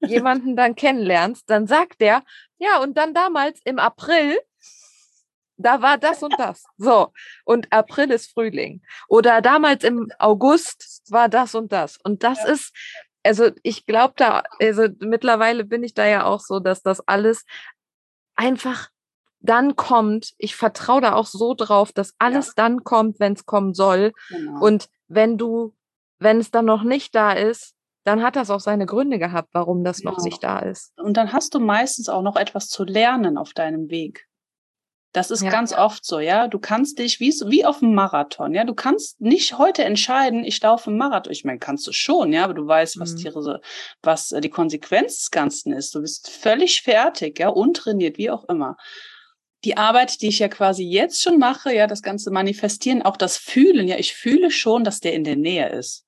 jemanden 0.00 0.56
dann 0.56 0.74
kennenlernst, 0.74 1.48
dann 1.48 1.66
sagt 1.66 2.00
der, 2.00 2.22
ja, 2.58 2.80
und 2.82 2.96
dann 2.96 3.14
damals 3.14 3.60
im 3.64 3.78
April, 3.78 4.38
da 5.58 5.80
war 5.80 5.96
das 5.96 6.22
und 6.22 6.34
das. 6.38 6.64
So. 6.76 7.12
Und 7.44 7.72
April 7.72 8.10
ist 8.10 8.30
Frühling. 8.32 8.82
Oder 9.08 9.40
damals 9.40 9.84
im 9.84 10.10
August 10.18 11.02
war 11.08 11.30
das 11.30 11.54
und 11.54 11.72
das. 11.72 11.98
Und 12.02 12.22
das 12.22 12.38
ja. 12.38 12.50
ist, 12.50 12.74
also 13.22 13.50
ich 13.62 13.86
glaube 13.86 14.14
da, 14.16 14.42
also 14.60 14.88
mittlerweile 15.00 15.64
bin 15.64 15.82
ich 15.82 15.94
da 15.94 16.06
ja 16.06 16.24
auch 16.24 16.40
so, 16.40 16.60
dass 16.60 16.82
das 16.82 17.00
alles 17.08 17.44
einfach 18.34 18.90
dann 19.40 19.76
kommt. 19.76 20.34
Ich 20.38 20.56
vertraue 20.56 21.00
da 21.00 21.14
auch 21.14 21.26
so 21.26 21.54
drauf, 21.54 21.92
dass 21.92 22.14
alles 22.18 22.48
ja. 22.48 22.52
dann 22.56 22.84
kommt, 22.84 23.20
wenn 23.20 23.34
es 23.34 23.46
kommen 23.46 23.74
soll. 23.74 24.12
Genau. 24.28 24.60
Und 24.64 24.88
wenn 25.08 25.38
du, 25.38 25.74
wenn 26.18 26.38
es 26.38 26.50
dann 26.50 26.64
noch 26.64 26.82
nicht 26.82 27.14
da 27.14 27.32
ist, 27.32 27.74
dann 28.04 28.22
hat 28.22 28.36
das 28.36 28.50
auch 28.50 28.60
seine 28.60 28.86
Gründe 28.86 29.18
gehabt, 29.18 29.48
warum 29.52 29.82
das 29.82 29.98
genau. 29.98 30.12
noch 30.12 30.22
nicht 30.22 30.42
da 30.44 30.60
ist. 30.60 30.92
Und 30.98 31.16
dann 31.16 31.32
hast 31.32 31.54
du 31.54 31.60
meistens 31.60 32.08
auch 32.08 32.22
noch 32.22 32.36
etwas 32.36 32.68
zu 32.68 32.84
lernen 32.84 33.36
auf 33.36 33.52
deinem 33.52 33.90
Weg. 33.90 34.26
Das 35.16 35.30
ist 35.30 35.42
ja. 35.42 35.50
ganz 35.50 35.72
oft 35.72 36.04
so, 36.04 36.20
ja. 36.20 36.46
Du 36.46 36.58
kannst 36.58 36.98
dich 36.98 37.20
wie, 37.20 37.30
wie 37.46 37.64
auf 37.64 37.78
dem 37.78 37.94
Marathon, 37.94 38.52
ja. 38.52 38.64
Du 38.64 38.74
kannst 38.74 39.18
nicht 39.18 39.56
heute 39.56 39.82
entscheiden, 39.82 40.44
ich 40.44 40.60
laufe 40.60 40.90
einen 40.90 40.98
Marathon. 40.98 41.32
Ich 41.32 41.42
meine, 41.42 41.58
kannst 41.58 41.86
du 41.86 41.92
schon, 41.92 42.34
ja, 42.34 42.44
aber 42.44 42.52
du 42.52 42.66
weißt, 42.66 43.00
was, 43.00 43.12
mhm. 43.12 43.16
die, 43.16 43.32
was 44.02 44.32
äh, 44.32 44.42
die 44.42 44.50
Konsequenz 44.50 45.20
des 45.20 45.30
Ganzen 45.30 45.72
ist. 45.72 45.94
Du 45.94 46.02
bist 46.02 46.30
völlig 46.30 46.82
fertig, 46.82 47.38
ja, 47.38 47.48
untrainiert, 47.48 48.18
wie 48.18 48.30
auch 48.30 48.44
immer. 48.50 48.76
Die 49.66 49.76
Arbeit, 49.76 50.22
die 50.22 50.28
ich 50.28 50.38
ja 50.38 50.46
quasi 50.46 50.84
jetzt 50.84 51.20
schon 51.20 51.38
mache, 51.38 51.74
ja, 51.74 51.88
das 51.88 52.00
ganze 52.00 52.30
Manifestieren, 52.30 53.02
auch 53.02 53.16
das 53.16 53.36
Fühlen, 53.36 53.88
ja, 53.88 53.98
ich 53.98 54.14
fühle 54.14 54.52
schon, 54.52 54.84
dass 54.84 55.00
der 55.00 55.12
in 55.12 55.24
der 55.24 55.36
Nähe 55.36 55.68
ist. 55.70 56.06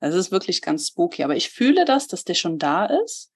Das 0.00 0.14
ist 0.14 0.32
wirklich 0.32 0.62
ganz 0.62 0.88
spooky, 0.88 1.22
aber 1.22 1.36
ich 1.36 1.50
fühle 1.50 1.84
das, 1.84 2.08
dass 2.08 2.24
der 2.24 2.32
schon 2.32 2.58
da 2.58 2.86
ist. 2.86 3.30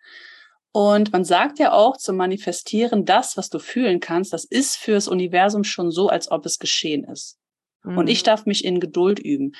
Und 0.72 1.12
man 1.12 1.24
sagt 1.24 1.58
ja 1.58 1.72
auch 1.72 1.98
zum 1.98 2.16
Manifestieren, 2.16 3.04
das, 3.04 3.36
was 3.36 3.50
du 3.50 3.58
fühlen 3.58 4.00
kannst, 4.00 4.32
das 4.32 4.46
ist 4.46 4.76
fürs 4.76 5.06
Universum 5.06 5.64
schon 5.64 5.90
so, 5.90 6.08
als 6.08 6.30
ob 6.30 6.46
es 6.46 6.58
geschehen 6.58 7.04
ist. 7.04 7.38
Mhm. 7.84 7.98
Und 7.98 8.06
ich 8.08 8.22
mhm. 8.22 8.24
darf 8.24 8.46
mich 8.46 8.64
in 8.64 8.80
Geduld 8.80 9.18
üben. 9.18 9.54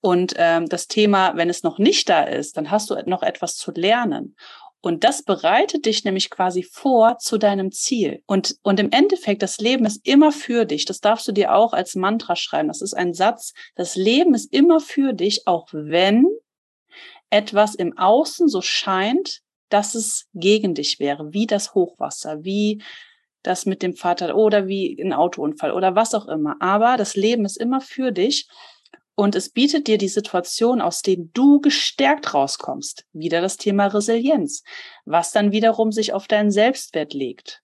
Und 0.00 0.34
ähm, 0.38 0.68
das 0.68 0.88
Thema, 0.88 1.36
wenn 1.36 1.50
es 1.50 1.62
noch 1.62 1.78
nicht 1.78 2.08
da 2.08 2.24
ist, 2.24 2.56
dann 2.56 2.72
hast 2.72 2.90
du 2.90 3.00
noch 3.06 3.22
etwas 3.22 3.54
zu 3.54 3.70
lernen. 3.70 4.34
Und 4.82 5.04
das 5.04 5.22
bereitet 5.22 5.84
dich 5.84 6.04
nämlich 6.04 6.30
quasi 6.30 6.62
vor 6.62 7.18
zu 7.18 7.36
deinem 7.36 7.70
Ziel. 7.70 8.22
Und, 8.26 8.56
und 8.62 8.80
im 8.80 8.90
Endeffekt, 8.90 9.42
das 9.42 9.58
Leben 9.58 9.84
ist 9.84 10.06
immer 10.06 10.32
für 10.32 10.64
dich. 10.64 10.86
Das 10.86 11.00
darfst 11.00 11.28
du 11.28 11.32
dir 11.32 11.54
auch 11.54 11.74
als 11.74 11.94
Mantra 11.96 12.34
schreiben. 12.34 12.68
Das 12.68 12.80
ist 12.80 12.94
ein 12.94 13.12
Satz. 13.12 13.52
Das 13.74 13.96
Leben 13.96 14.34
ist 14.34 14.52
immer 14.52 14.80
für 14.80 15.12
dich, 15.12 15.46
auch 15.46 15.68
wenn 15.72 16.26
etwas 17.28 17.74
im 17.74 17.96
Außen 17.96 18.48
so 18.48 18.62
scheint, 18.62 19.40
dass 19.68 19.94
es 19.94 20.28
gegen 20.34 20.74
dich 20.74 20.98
wäre, 20.98 21.32
wie 21.32 21.46
das 21.46 21.74
Hochwasser, 21.74 22.42
wie 22.44 22.82
das 23.42 23.66
mit 23.66 23.82
dem 23.82 23.94
Vater 23.94 24.36
oder 24.36 24.66
wie 24.66 25.00
ein 25.00 25.12
Autounfall 25.12 25.72
oder 25.72 25.94
was 25.94 26.14
auch 26.14 26.26
immer. 26.26 26.56
Aber 26.60 26.96
das 26.96 27.16
Leben 27.16 27.44
ist 27.44 27.56
immer 27.56 27.80
für 27.80 28.12
dich. 28.12 28.48
Und 29.20 29.34
es 29.34 29.50
bietet 29.50 29.86
dir 29.86 29.98
die 29.98 30.08
Situation, 30.08 30.80
aus 30.80 31.02
denen 31.02 31.30
du 31.34 31.60
gestärkt 31.60 32.32
rauskommst. 32.32 33.04
Wieder 33.12 33.42
das 33.42 33.58
Thema 33.58 33.88
Resilienz, 33.88 34.64
was 35.04 35.30
dann 35.30 35.52
wiederum 35.52 35.92
sich 35.92 36.14
auf 36.14 36.26
deinen 36.26 36.50
Selbstwert 36.50 37.12
legt. 37.12 37.60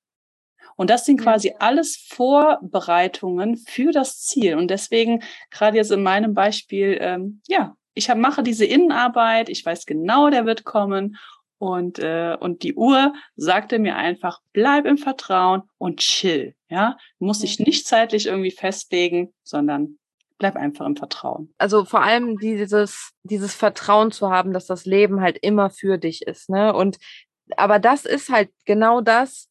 Und 0.77 0.91
das 0.91 1.07
sind 1.07 1.19
quasi 1.19 1.55
alles 1.59 1.97
Vorbereitungen 1.97 3.57
für 3.57 3.91
das 3.91 4.21
Ziel. 4.21 4.57
Und 4.57 4.69
deswegen, 4.69 5.23
gerade 5.51 5.79
jetzt 5.79 5.93
in 5.93 6.03
meinem 6.03 6.35
Beispiel, 6.35 6.99
ähm, 7.01 7.41
ja, 7.49 7.75
ich 7.95 8.11
hab, 8.11 8.19
mache 8.19 8.43
diese 8.43 8.67
Innenarbeit, 8.67 9.49
ich 9.49 9.65
weiß 9.65 9.87
genau, 9.87 10.29
der 10.29 10.45
wird 10.45 10.65
kommen. 10.65 11.17
Und, 11.57 11.99
äh, 11.99 12.37
und 12.39 12.65
die 12.65 12.75
Uhr 12.75 13.15
sagte 13.35 13.79
mir 13.79 13.97
einfach, 13.97 14.43
bleib 14.53 14.85
im 14.85 14.99
Vertrauen 14.99 15.63
und 15.79 16.01
chill. 16.01 16.55
Ja, 16.69 16.99
muss 17.19 17.41
sich 17.41 17.59
nicht 17.59 17.87
zeitlich 17.87 18.27
irgendwie 18.27 18.51
festlegen, 18.51 19.33
sondern 19.43 19.97
bleib 20.39 20.57
einfach 20.57 20.87
im 20.87 20.97
Vertrauen. 20.97 21.53
Also 21.59 21.85
vor 21.85 22.03
allem 22.03 22.39
dieses, 22.39 23.13
dieses 23.23 23.55
Vertrauen 23.55 24.13
zu 24.13 24.31
haben, 24.31 24.53
dass 24.53 24.67
das 24.67 24.85
Leben 24.85 25.21
halt 25.21 25.39
immer 25.39 25.71
für 25.71 25.99
dich 25.99 26.27
ist, 26.27 26.51
ne? 26.51 26.75
Und 26.75 26.99
aber 27.57 27.79
das 27.79 28.05
ist 28.05 28.29
halt 28.29 28.51
genau 28.65 29.01
das, 29.01 29.49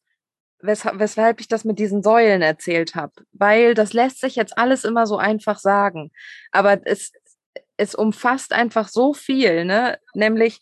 weshalb, 0.60 0.98
weshalb 0.98 1.40
ich 1.40 1.48
das 1.48 1.64
mit 1.64 1.78
diesen 1.78 2.02
Säulen 2.02 2.42
erzählt 2.42 2.94
habe. 2.94 3.12
Weil 3.32 3.74
das 3.74 3.92
lässt 3.92 4.20
sich 4.20 4.36
jetzt 4.36 4.58
alles 4.58 4.84
immer 4.84 5.06
so 5.06 5.16
einfach 5.16 5.58
sagen. 5.58 6.10
Aber 6.52 6.80
es, 6.84 7.12
es 7.76 7.94
umfasst 7.94 8.52
einfach 8.52 8.88
so 8.88 9.14
viel, 9.14 9.64
ne? 9.64 9.98
Nämlich, 10.14 10.60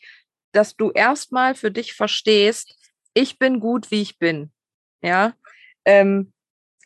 dass 0.52 0.76
du 0.76 0.90
erstmal 0.90 1.54
für 1.54 1.70
dich 1.70 1.94
verstehst, 1.94 2.76
ich 3.14 3.38
bin 3.38 3.60
gut, 3.60 3.90
wie 3.90 4.02
ich 4.02 4.18
bin. 4.18 4.52
Ja. 5.02 5.34
Ähm, 5.84 6.33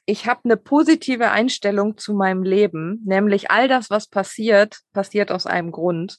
ich 0.08 0.26
habe 0.26 0.40
eine 0.44 0.56
positive 0.56 1.30
Einstellung 1.30 1.98
zu 1.98 2.14
meinem 2.14 2.42
Leben, 2.42 3.02
nämlich 3.04 3.50
all 3.50 3.68
das, 3.68 3.90
was 3.90 4.06
passiert, 4.06 4.78
passiert 4.94 5.30
aus 5.30 5.44
einem 5.44 5.70
Grund. 5.70 6.18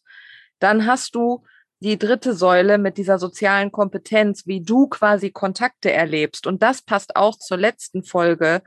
Dann 0.60 0.86
hast 0.86 1.16
du 1.16 1.44
die 1.80 1.98
dritte 1.98 2.36
Säule 2.36 2.78
mit 2.78 3.00
dieser 3.00 3.18
sozialen 3.18 3.72
Kompetenz, 3.72 4.46
wie 4.46 4.62
du 4.62 4.88
quasi 4.90 5.32
Kontakte 5.32 5.92
erlebst. 5.92 6.46
Und 6.46 6.62
das 6.62 6.84
passt 6.84 7.16
auch 7.16 7.40
zur 7.40 7.58
letzten 7.58 8.04
Folge, 8.04 8.62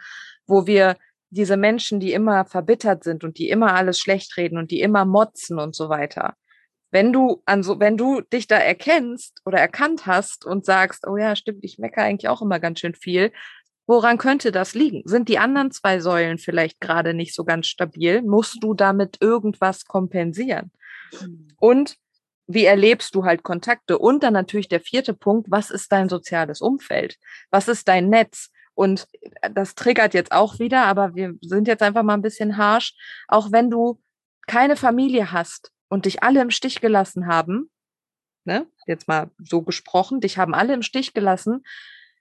wo 0.48 0.66
wir 0.66 0.96
diese 1.30 1.56
Menschen, 1.56 2.00
die 2.00 2.12
immer 2.12 2.44
verbittert 2.44 3.04
sind 3.04 3.22
und 3.22 3.38
die 3.38 3.48
immer 3.48 3.74
alles 3.74 4.00
schlecht 4.00 4.36
reden 4.36 4.58
und 4.58 4.72
die 4.72 4.80
immer 4.80 5.04
motzen 5.04 5.60
und 5.60 5.76
so 5.76 5.88
weiter. 5.88 6.34
Wenn 6.90 7.12
du 7.12 7.42
an 7.46 7.62
so, 7.62 7.78
wenn 7.78 7.96
du 7.96 8.22
dich 8.22 8.48
da 8.48 8.56
erkennst 8.56 9.40
oder 9.44 9.58
erkannt 9.58 10.04
hast 10.04 10.44
und 10.44 10.64
sagst, 10.64 11.06
oh 11.06 11.16
ja, 11.16 11.36
stimmt, 11.36 11.62
ich 11.62 11.78
meckere 11.78 12.02
eigentlich 12.02 12.28
auch 12.28 12.42
immer 12.42 12.58
ganz 12.58 12.80
schön 12.80 12.96
viel, 12.96 13.30
Woran 13.86 14.18
könnte 14.18 14.52
das 14.52 14.74
liegen? 14.74 15.02
Sind 15.04 15.28
die 15.28 15.38
anderen 15.38 15.70
zwei 15.70 16.00
Säulen 16.00 16.38
vielleicht 16.38 16.80
gerade 16.80 17.14
nicht 17.14 17.34
so 17.34 17.44
ganz 17.44 17.66
stabil? 17.66 18.22
Musst 18.22 18.62
du 18.62 18.74
damit 18.74 19.18
irgendwas 19.20 19.86
kompensieren? 19.86 20.70
Hm. 21.18 21.48
Und 21.58 21.96
wie 22.46 22.64
erlebst 22.64 23.14
du 23.14 23.24
halt 23.24 23.42
Kontakte? 23.42 23.98
Und 23.98 24.22
dann 24.22 24.32
natürlich 24.32 24.68
der 24.68 24.80
vierte 24.80 25.14
Punkt, 25.14 25.50
was 25.50 25.70
ist 25.70 25.90
dein 25.92 26.08
soziales 26.08 26.60
Umfeld? 26.60 27.16
Was 27.50 27.68
ist 27.68 27.88
dein 27.88 28.08
Netz? 28.08 28.50
Und 28.74 29.06
äh, 29.20 29.50
das 29.52 29.74
triggert 29.74 30.14
jetzt 30.14 30.32
auch 30.32 30.58
wieder, 30.58 30.84
aber 30.84 31.14
wir 31.14 31.34
sind 31.40 31.68
jetzt 31.68 31.82
einfach 31.82 32.02
mal 32.02 32.14
ein 32.14 32.22
bisschen 32.22 32.56
harsh. 32.56 32.94
Auch 33.28 33.52
wenn 33.52 33.70
du 33.70 34.00
keine 34.46 34.76
Familie 34.76 35.32
hast 35.32 35.72
und 35.88 36.04
dich 36.04 36.22
alle 36.22 36.40
im 36.40 36.50
Stich 36.50 36.80
gelassen 36.80 37.26
haben, 37.26 37.70
ne, 38.44 38.66
jetzt 38.86 39.08
mal 39.08 39.30
so 39.38 39.62
gesprochen, 39.62 40.20
dich 40.20 40.38
haben 40.38 40.54
alle 40.54 40.74
im 40.74 40.82
Stich 40.82 41.14
gelassen, 41.14 41.62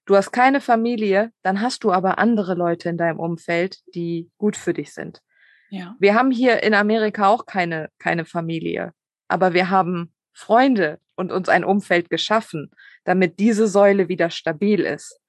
Du 0.05 0.15
hast 0.15 0.31
keine 0.31 0.61
Familie, 0.61 1.31
dann 1.43 1.61
hast 1.61 1.83
du 1.83 1.91
aber 1.91 2.17
andere 2.17 2.55
Leute 2.55 2.89
in 2.89 2.97
deinem 2.97 3.19
Umfeld, 3.19 3.79
die 3.93 4.29
gut 4.37 4.57
für 4.57 4.73
dich 4.73 4.93
sind. 4.93 5.21
Ja. 5.69 5.95
Wir 5.99 6.15
haben 6.15 6.31
hier 6.31 6.63
in 6.63 6.73
Amerika 6.73 7.27
auch 7.27 7.45
keine, 7.45 7.89
keine 7.97 8.25
Familie, 8.25 8.93
aber 9.27 9.53
wir 9.53 9.69
haben 9.69 10.13
Freunde 10.33 10.99
und 11.15 11.31
uns 11.31 11.49
ein 11.49 11.63
Umfeld 11.63 12.09
geschaffen, 12.09 12.71
damit 13.03 13.39
diese 13.39 13.67
Säule 13.67 14.09
wieder 14.09 14.29
stabil 14.29 14.81
ist. 14.81 15.19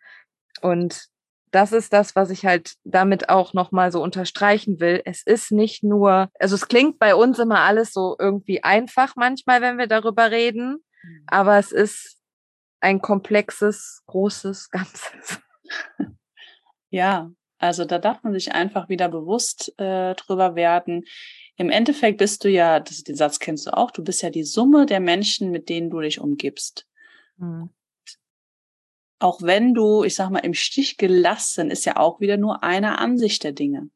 Und 0.61 1.07
das 1.53 1.73
ist 1.73 1.93
das, 1.93 2.17
was 2.17 2.31
ich 2.31 2.47
halt 2.47 2.75
damit 2.83 3.29
auch 3.29 3.53
nochmal 3.53 3.93
so 3.93 4.03
unterstreichen 4.03 4.81
will. 4.81 5.03
Es 5.05 5.23
ist 5.23 5.53
nicht 5.53 5.85
nur, 5.85 6.31
also 6.41 6.55
es 6.55 6.67
klingt 6.67 6.99
bei 6.99 7.15
uns 7.15 7.39
immer 7.39 7.61
alles 7.61 7.93
so 7.93 8.17
irgendwie 8.19 8.65
einfach 8.65 9.15
manchmal, 9.17 9.61
wenn 9.61 9.77
wir 9.77 9.87
darüber 9.87 10.31
reden, 10.31 10.79
mhm. 11.03 11.25
aber 11.27 11.59
es 11.59 11.71
ist 11.71 12.22
ein 12.83 13.01
komplexes, 13.01 14.03
großes 14.07 14.71
Ganzes. 14.71 15.41
Ja, 16.91 17.31
also 17.59 17.85
da 17.85 17.99
darf 17.99 18.23
man 18.23 18.33
sich 18.33 18.53
einfach 18.53 18.89
wieder 18.89 19.09
bewusst 19.09 19.73
äh, 19.79 20.15
drüber 20.15 20.57
werden. 20.57 21.05
Im 21.57 21.71
Endeffekt 21.71 22.19
bist 22.19 22.45
du 22.45 22.51
ja, 22.51 22.81
das, 22.81 23.03
den 23.03 23.17
Satz 23.17 23.39
kennst 23.39 23.67
du 23.67 23.77
auch, 23.77 23.91
du 23.91 24.03
bist 24.03 24.23
ja 24.23 24.31
die 24.31 24.45
Summe 24.45 24.85
der 24.85 25.01
Menschen, 25.01 25.51
mit 25.51 25.69
denen 25.69 25.91
du 25.91 26.01
dich 26.01 26.21
umgibst. 26.21 26.87
Mhm. 27.37 27.71
Auch 29.21 29.41
wenn 29.43 29.73
du, 29.73 30.03
ich 30.03 30.17
sag 30.17 30.31
mal, 30.31 30.41
im 30.41 30.55
Stich 30.55 30.97
gelassen, 30.97 31.71
ist 31.71 31.85
ja 31.85 31.97
auch 31.97 32.21
wieder 32.21 32.37
nur 32.37 32.65
eine 32.65 32.99
Ansicht 32.99 33.45
der 33.45 33.53
Dinge. 33.53 33.89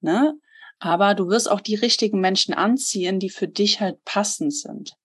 Ne? 0.00 0.34
Aber 0.80 1.14
du 1.14 1.28
wirst 1.28 1.48
auch 1.48 1.60
die 1.60 1.76
richtigen 1.76 2.20
Menschen 2.20 2.52
anziehen, 2.52 3.20
die 3.20 3.30
für 3.30 3.46
dich 3.46 3.80
halt 3.80 4.04
passend 4.04 4.52
sind. 4.52 4.96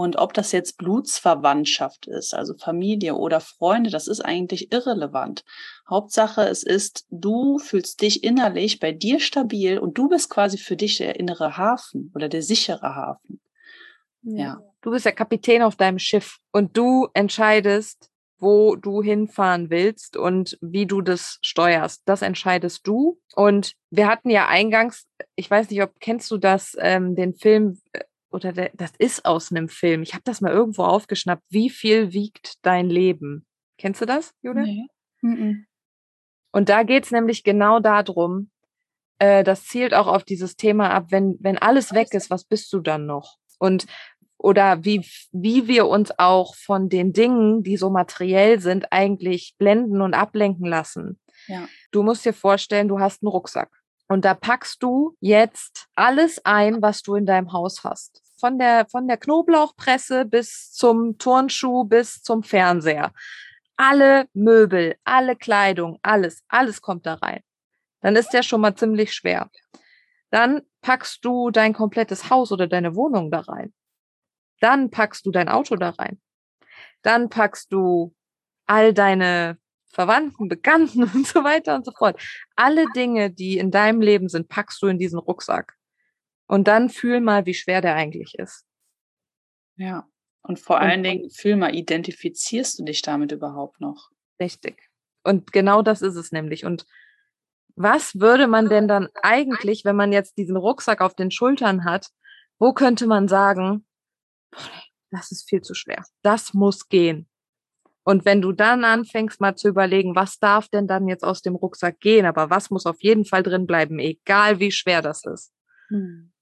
Und 0.00 0.16
ob 0.16 0.32
das 0.32 0.52
jetzt 0.52 0.78
Blutsverwandtschaft 0.78 2.06
ist, 2.06 2.32
also 2.32 2.54
Familie 2.56 3.16
oder 3.16 3.38
Freunde, 3.38 3.90
das 3.90 4.08
ist 4.08 4.22
eigentlich 4.22 4.72
irrelevant. 4.72 5.44
Hauptsache, 5.90 6.40
es 6.40 6.62
ist, 6.62 7.04
du 7.10 7.58
fühlst 7.58 8.00
dich 8.00 8.24
innerlich 8.24 8.80
bei 8.80 8.92
dir 8.92 9.20
stabil 9.20 9.78
und 9.78 9.98
du 9.98 10.08
bist 10.08 10.30
quasi 10.30 10.56
für 10.56 10.74
dich 10.74 10.96
der 10.96 11.20
innere 11.20 11.58
Hafen 11.58 12.10
oder 12.14 12.30
der 12.30 12.40
sichere 12.40 12.94
Hafen. 12.96 13.42
Ja. 14.22 14.62
Du 14.80 14.90
bist 14.90 15.04
der 15.04 15.12
Kapitän 15.12 15.60
auf 15.60 15.76
deinem 15.76 15.98
Schiff 15.98 16.38
und 16.50 16.78
du 16.78 17.08
entscheidest, 17.12 18.10
wo 18.38 18.76
du 18.76 19.02
hinfahren 19.02 19.68
willst 19.68 20.16
und 20.16 20.56
wie 20.62 20.86
du 20.86 21.02
das 21.02 21.38
steuerst. 21.42 22.00
Das 22.06 22.22
entscheidest 22.22 22.86
du. 22.86 23.20
Und 23.34 23.74
wir 23.90 24.08
hatten 24.08 24.30
ja 24.30 24.48
eingangs, 24.48 25.06
ich 25.36 25.50
weiß 25.50 25.68
nicht, 25.68 25.82
ob 25.82 25.92
kennst 26.00 26.30
du 26.30 26.38
das, 26.38 26.74
ähm, 26.80 27.14
den 27.16 27.34
Film 27.34 27.82
äh, 27.92 28.00
oder 28.30 28.52
der, 28.52 28.70
das 28.74 28.92
ist 28.98 29.24
aus 29.24 29.50
einem 29.50 29.68
Film. 29.68 30.02
Ich 30.02 30.14
habe 30.14 30.22
das 30.24 30.40
mal 30.40 30.52
irgendwo 30.52 30.84
aufgeschnappt. 30.84 31.42
Wie 31.48 31.70
viel 31.70 32.12
wiegt 32.12 32.54
dein 32.62 32.88
Leben? 32.88 33.46
Kennst 33.78 34.00
du 34.00 34.06
das, 34.06 34.32
Julia? 34.42 34.62
Nee. 34.62 34.86
Und 36.52 36.68
da 36.68 36.82
geht's 36.82 37.10
nämlich 37.10 37.44
genau 37.44 37.80
darum, 37.80 38.50
äh, 39.18 39.44
das 39.44 39.64
zielt 39.64 39.94
auch 39.94 40.06
auf 40.06 40.24
dieses 40.24 40.56
Thema 40.56 40.90
ab, 40.90 41.06
wenn, 41.10 41.36
wenn 41.40 41.58
alles 41.58 41.92
weg 41.94 42.12
ist, 42.12 42.30
was 42.30 42.44
bist 42.44 42.72
du 42.72 42.80
dann 42.80 43.06
noch? 43.06 43.36
Und 43.58 43.86
oder 44.38 44.84
wie, 44.84 45.06
wie 45.32 45.68
wir 45.68 45.86
uns 45.86 46.18
auch 46.18 46.54
von 46.54 46.88
den 46.88 47.12
Dingen, 47.12 47.62
die 47.62 47.76
so 47.76 47.90
materiell 47.90 48.58
sind, 48.58 48.90
eigentlich 48.90 49.54
blenden 49.58 50.00
und 50.00 50.14
ablenken 50.14 50.66
lassen. 50.66 51.20
Ja. 51.46 51.68
Du 51.90 52.02
musst 52.02 52.24
dir 52.24 52.32
vorstellen, 52.32 52.88
du 52.88 53.00
hast 53.00 53.22
einen 53.22 53.28
Rucksack. 53.28 53.70
Und 54.10 54.24
da 54.24 54.34
packst 54.34 54.82
du 54.82 55.16
jetzt 55.20 55.86
alles 55.94 56.44
ein, 56.44 56.82
was 56.82 57.02
du 57.02 57.14
in 57.14 57.26
deinem 57.26 57.52
Haus 57.52 57.84
hast. 57.84 58.20
Von 58.40 58.58
der, 58.58 58.86
von 58.90 59.06
der 59.06 59.16
Knoblauchpresse 59.16 60.24
bis 60.24 60.72
zum 60.72 61.16
Turnschuh 61.16 61.84
bis 61.84 62.20
zum 62.20 62.42
Fernseher. 62.42 63.12
Alle 63.76 64.26
Möbel, 64.32 64.96
alle 65.04 65.36
Kleidung, 65.36 66.00
alles, 66.02 66.42
alles 66.48 66.82
kommt 66.82 67.06
da 67.06 67.14
rein. 67.14 67.42
Dann 68.00 68.16
ist 68.16 68.30
der 68.30 68.42
schon 68.42 68.60
mal 68.60 68.74
ziemlich 68.74 69.14
schwer. 69.14 69.48
Dann 70.30 70.62
packst 70.80 71.24
du 71.24 71.52
dein 71.52 71.72
komplettes 71.72 72.30
Haus 72.30 72.50
oder 72.50 72.66
deine 72.66 72.96
Wohnung 72.96 73.30
da 73.30 73.40
rein. 73.40 73.72
Dann 74.58 74.90
packst 74.90 75.24
du 75.24 75.30
dein 75.30 75.48
Auto 75.48 75.76
da 75.76 75.90
rein. 75.90 76.20
Dann 77.02 77.28
packst 77.28 77.72
du 77.72 78.12
all 78.66 78.92
deine 78.92 79.56
Verwandten, 79.90 80.48
Bekannten 80.48 81.02
und 81.14 81.26
so 81.26 81.44
weiter 81.44 81.74
und 81.74 81.84
so 81.84 81.92
fort. 81.92 82.20
Alle 82.56 82.86
Dinge, 82.94 83.30
die 83.30 83.58
in 83.58 83.70
deinem 83.70 84.00
Leben 84.00 84.28
sind, 84.28 84.48
packst 84.48 84.80
du 84.82 84.86
in 84.86 84.98
diesen 84.98 85.18
Rucksack. 85.18 85.76
Und 86.46 86.66
dann 86.66 86.88
fühl 86.88 87.20
mal, 87.20 87.46
wie 87.46 87.54
schwer 87.54 87.80
der 87.80 87.94
eigentlich 87.94 88.34
ist. 88.38 88.64
Ja. 89.76 90.08
Und 90.42 90.58
vor 90.58 90.76
und, 90.76 90.82
allen 90.82 91.02
Dingen, 91.02 91.30
fühl 91.30 91.56
mal, 91.56 91.74
identifizierst 91.74 92.78
du 92.78 92.84
dich 92.84 93.02
damit 93.02 93.30
überhaupt 93.30 93.80
noch? 93.80 94.10
Richtig. 94.40 94.90
Und 95.22 95.52
genau 95.52 95.82
das 95.82 96.02
ist 96.02 96.16
es 96.16 96.32
nämlich. 96.32 96.64
Und 96.64 96.86
was 97.76 98.18
würde 98.18 98.46
man 98.46 98.68
denn 98.68 98.88
dann 98.88 99.08
eigentlich, 99.22 99.84
wenn 99.84 99.96
man 99.96 100.12
jetzt 100.12 100.38
diesen 100.38 100.56
Rucksack 100.56 101.00
auf 101.00 101.14
den 101.14 101.30
Schultern 101.30 101.84
hat, 101.84 102.08
wo 102.58 102.72
könnte 102.72 103.06
man 103.06 103.28
sagen, 103.28 103.86
das 105.10 105.30
ist 105.30 105.48
viel 105.48 105.62
zu 105.62 105.74
schwer. 105.74 106.04
Das 106.22 106.52
muss 106.52 106.88
gehen. 106.88 107.29
Und 108.02 108.24
wenn 108.24 108.40
du 108.40 108.52
dann 108.52 108.84
anfängst 108.84 109.40
mal 109.40 109.56
zu 109.56 109.68
überlegen, 109.68 110.14
was 110.16 110.38
darf 110.38 110.68
denn 110.68 110.86
dann 110.86 111.06
jetzt 111.06 111.22
aus 111.24 111.42
dem 111.42 111.54
Rucksack 111.54 112.00
gehen, 112.00 112.26
aber 112.26 112.50
was 112.50 112.70
muss 112.70 112.86
auf 112.86 113.02
jeden 113.02 113.24
Fall 113.24 113.42
drin 113.42 113.66
bleiben, 113.66 113.98
egal 113.98 114.58
wie 114.58 114.72
schwer 114.72 115.02
das 115.02 115.24
ist, 115.24 115.52
hm. 115.88 116.32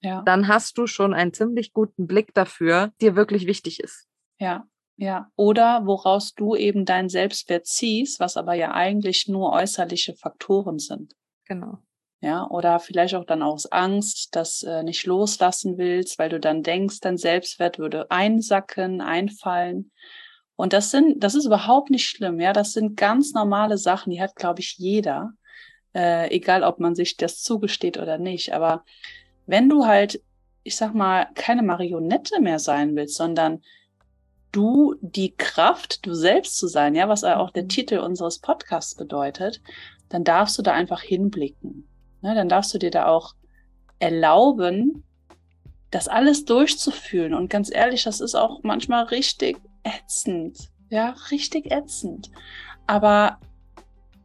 ja. 0.00 0.22
dann 0.22 0.48
hast 0.48 0.78
du 0.78 0.86
schon 0.86 1.12
einen 1.12 1.34
ziemlich 1.34 1.72
guten 1.72 2.06
Blick 2.06 2.32
dafür, 2.34 2.92
dir 3.00 3.16
wirklich 3.16 3.46
wichtig 3.46 3.80
ist. 3.80 4.06
Ja, 4.38 4.64
ja. 4.96 5.30
Oder 5.36 5.82
woraus 5.84 6.34
du 6.34 6.54
eben 6.54 6.84
deinen 6.84 7.08
Selbstwert 7.08 7.66
ziehst, 7.66 8.20
was 8.20 8.36
aber 8.36 8.54
ja 8.54 8.72
eigentlich 8.72 9.26
nur 9.28 9.52
äußerliche 9.52 10.14
Faktoren 10.14 10.78
sind. 10.78 11.14
Genau. 11.46 11.78
Ja, 12.22 12.48
oder 12.48 12.80
vielleicht 12.80 13.14
auch 13.14 13.26
dann 13.26 13.42
aus 13.42 13.70
Angst, 13.70 14.34
das 14.34 14.62
äh, 14.62 14.82
nicht 14.82 15.04
loslassen 15.04 15.76
willst, 15.76 16.18
weil 16.18 16.30
du 16.30 16.40
dann 16.40 16.62
denkst, 16.62 17.00
dein 17.00 17.18
Selbstwert 17.18 17.78
würde 17.78 18.10
einsacken, 18.10 19.02
einfallen. 19.02 19.92
Und 20.56 20.72
das 20.72 20.90
sind, 20.90 21.22
das 21.22 21.34
ist 21.34 21.44
überhaupt 21.44 21.90
nicht 21.90 22.08
schlimm, 22.08 22.40
ja. 22.40 22.52
Das 22.52 22.72
sind 22.72 22.96
ganz 22.96 23.32
normale 23.34 23.78
Sachen, 23.78 24.10
die 24.10 24.20
hat, 24.20 24.36
glaube 24.36 24.60
ich, 24.60 24.76
jeder. 24.78 25.32
Äh, 25.94 26.34
egal, 26.34 26.62
ob 26.62 26.80
man 26.80 26.94
sich 26.94 27.16
das 27.16 27.42
zugesteht 27.42 27.98
oder 27.98 28.18
nicht. 28.18 28.54
Aber 28.54 28.84
wenn 29.46 29.68
du 29.68 29.86
halt, 29.86 30.20
ich 30.62 30.76
sag 30.76 30.94
mal, 30.94 31.28
keine 31.34 31.62
Marionette 31.62 32.40
mehr 32.40 32.58
sein 32.58 32.96
willst, 32.96 33.16
sondern 33.16 33.62
du 34.52 34.94
die 35.00 35.34
Kraft, 35.36 36.04
du 36.06 36.14
selbst 36.14 36.56
zu 36.56 36.66
sein, 36.66 36.94
ja, 36.94 37.08
was 37.08 37.24
auch 37.24 37.50
der 37.50 37.64
mhm. 37.64 37.68
Titel 37.68 37.98
unseres 37.98 38.38
Podcasts 38.38 38.94
bedeutet, 38.94 39.60
dann 40.08 40.24
darfst 40.24 40.56
du 40.58 40.62
da 40.62 40.72
einfach 40.72 41.02
hinblicken. 41.02 41.86
Ne? 42.22 42.34
Dann 42.34 42.48
darfst 42.48 42.72
du 42.72 42.78
dir 42.78 42.90
da 42.90 43.06
auch 43.06 43.34
erlauben, 43.98 45.04
das 45.90 46.08
alles 46.08 46.44
durchzufühlen. 46.44 47.34
Und 47.34 47.50
ganz 47.50 47.70
ehrlich, 47.72 48.04
das 48.04 48.20
ist 48.20 48.34
auch 48.34 48.60
manchmal 48.62 49.04
richtig 49.04 49.58
ätzend. 49.86 50.70
Ja, 50.90 51.14
richtig 51.30 51.70
ätzend. 51.70 52.30
Aber 52.86 53.38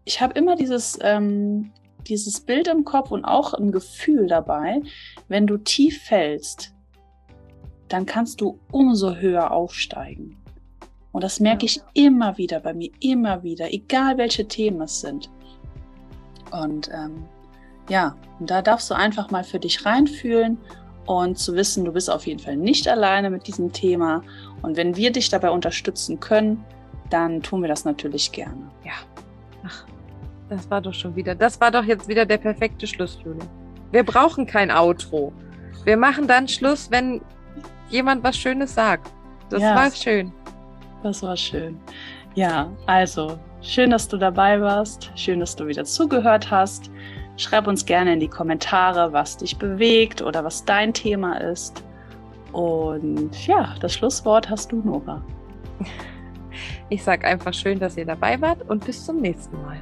ich 0.05 0.21
habe 0.21 0.33
immer 0.33 0.55
dieses, 0.55 0.97
ähm, 1.01 1.71
dieses 2.07 2.41
Bild 2.41 2.67
im 2.67 2.83
Kopf 2.83 3.11
und 3.11 3.25
auch 3.25 3.53
ein 3.53 3.71
Gefühl 3.71 4.27
dabei, 4.27 4.81
wenn 5.27 5.47
du 5.47 5.57
tief 5.57 6.03
fällst, 6.03 6.73
dann 7.87 8.05
kannst 8.05 8.41
du 8.41 8.59
umso 8.71 9.15
höher 9.15 9.51
aufsteigen. 9.51 10.37
Und 11.11 11.23
das 11.23 11.39
merke 11.39 11.65
ich 11.65 11.81
immer 11.93 12.37
wieder 12.37 12.61
bei 12.61 12.73
mir, 12.73 12.89
immer 13.01 13.43
wieder, 13.43 13.73
egal 13.73 14.17
welche 14.17 14.47
Themen 14.47 14.81
es 14.81 15.01
sind. 15.01 15.29
Und 16.51 16.89
ähm, 16.93 17.25
ja, 17.89 18.15
und 18.39 18.49
da 18.49 18.61
darfst 18.61 18.89
du 18.89 18.93
einfach 18.93 19.29
mal 19.31 19.43
für 19.43 19.59
dich 19.59 19.85
reinfühlen 19.85 20.57
und 21.05 21.37
zu 21.37 21.55
wissen, 21.55 21.85
du 21.85 21.91
bist 21.91 22.09
auf 22.09 22.27
jeden 22.27 22.39
Fall 22.39 22.55
nicht 22.55 22.87
alleine 22.87 23.29
mit 23.29 23.47
diesem 23.47 23.71
Thema. 23.71 24.23
Und 24.61 24.77
wenn 24.77 24.95
wir 24.95 25.11
dich 25.11 25.29
dabei 25.29 25.49
unterstützen 25.49 26.19
können, 26.19 26.63
dann 27.09 27.41
tun 27.41 27.61
wir 27.61 27.69
das 27.69 27.85
natürlich 27.85 28.31
gerne. 28.31 28.69
Ja. 28.83 28.93
Ach, 29.65 29.85
das 30.49 30.69
war 30.69 30.81
doch 30.81 30.93
schon 30.93 31.15
wieder, 31.15 31.35
das 31.35 31.59
war 31.59 31.71
doch 31.71 31.83
jetzt 31.83 32.07
wieder 32.07 32.25
der 32.25 32.37
perfekte 32.37 32.87
Schluss, 32.87 33.19
Julia. 33.23 33.45
Wir 33.91 34.03
brauchen 34.03 34.45
kein 34.45 34.71
Outro. 34.71 35.33
Wir 35.83 35.97
machen 35.97 36.27
dann 36.27 36.47
Schluss, 36.47 36.89
wenn 36.91 37.21
jemand 37.89 38.23
was 38.23 38.37
Schönes 38.37 38.73
sagt. 38.73 39.11
Das 39.49 39.61
ja, 39.61 39.75
war 39.75 39.91
schön. 39.91 40.31
Das 41.03 41.21
war 41.23 41.35
schön. 41.35 41.77
Ja, 42.35 42.71
also 42.85 43.37
schön, 43.61 43.89
dass 43.89 44.07
du 44.07 44.17
dabei 44.17 44.61
warst. 44.61 45.11
Schön, 45.15 45.41
dass 45.41 45.55
du 45.55 45.67
wieder 45.67 45.83
zugehört 45.83 46.49
hast. 46.49 46.89
Schreib 47.41 47.65
uns 47.65 47.87
gerne 47.87 48.13
in 48.13 48.19
die 48.19 48.27
Kommentare, 48.27 49.13
was 49.13 49.37
dich 49.37 49.57
bewegt 49.57 50.21
oder 50.21 50.43
was 50.43 50.63
dein 50.63 50.93
Thema 50.93 51.37
ist. 51.37 51.83
Und 52.51 53.47
ja, 53.47 53.73
das 53.79 53.93
Schlusswort 53.93 54.47
hast 54.47 54.71
du, 54.71 54.75
Nora. 54.77 55.23
Ich 56.89 57.03
sage 57.03 57.25
einfach 57.25 57.53
schön, 57.53 57.79
dass 57.79 57.97
ihr 57.97 58.05
dabei 58.05 58.39
wart 58.41 58.69
und 58.69 58.85
bis 58.85 59.05
zum 59.05 59.21
nächsten 59.21 59.59
Mal. 59.63 59.81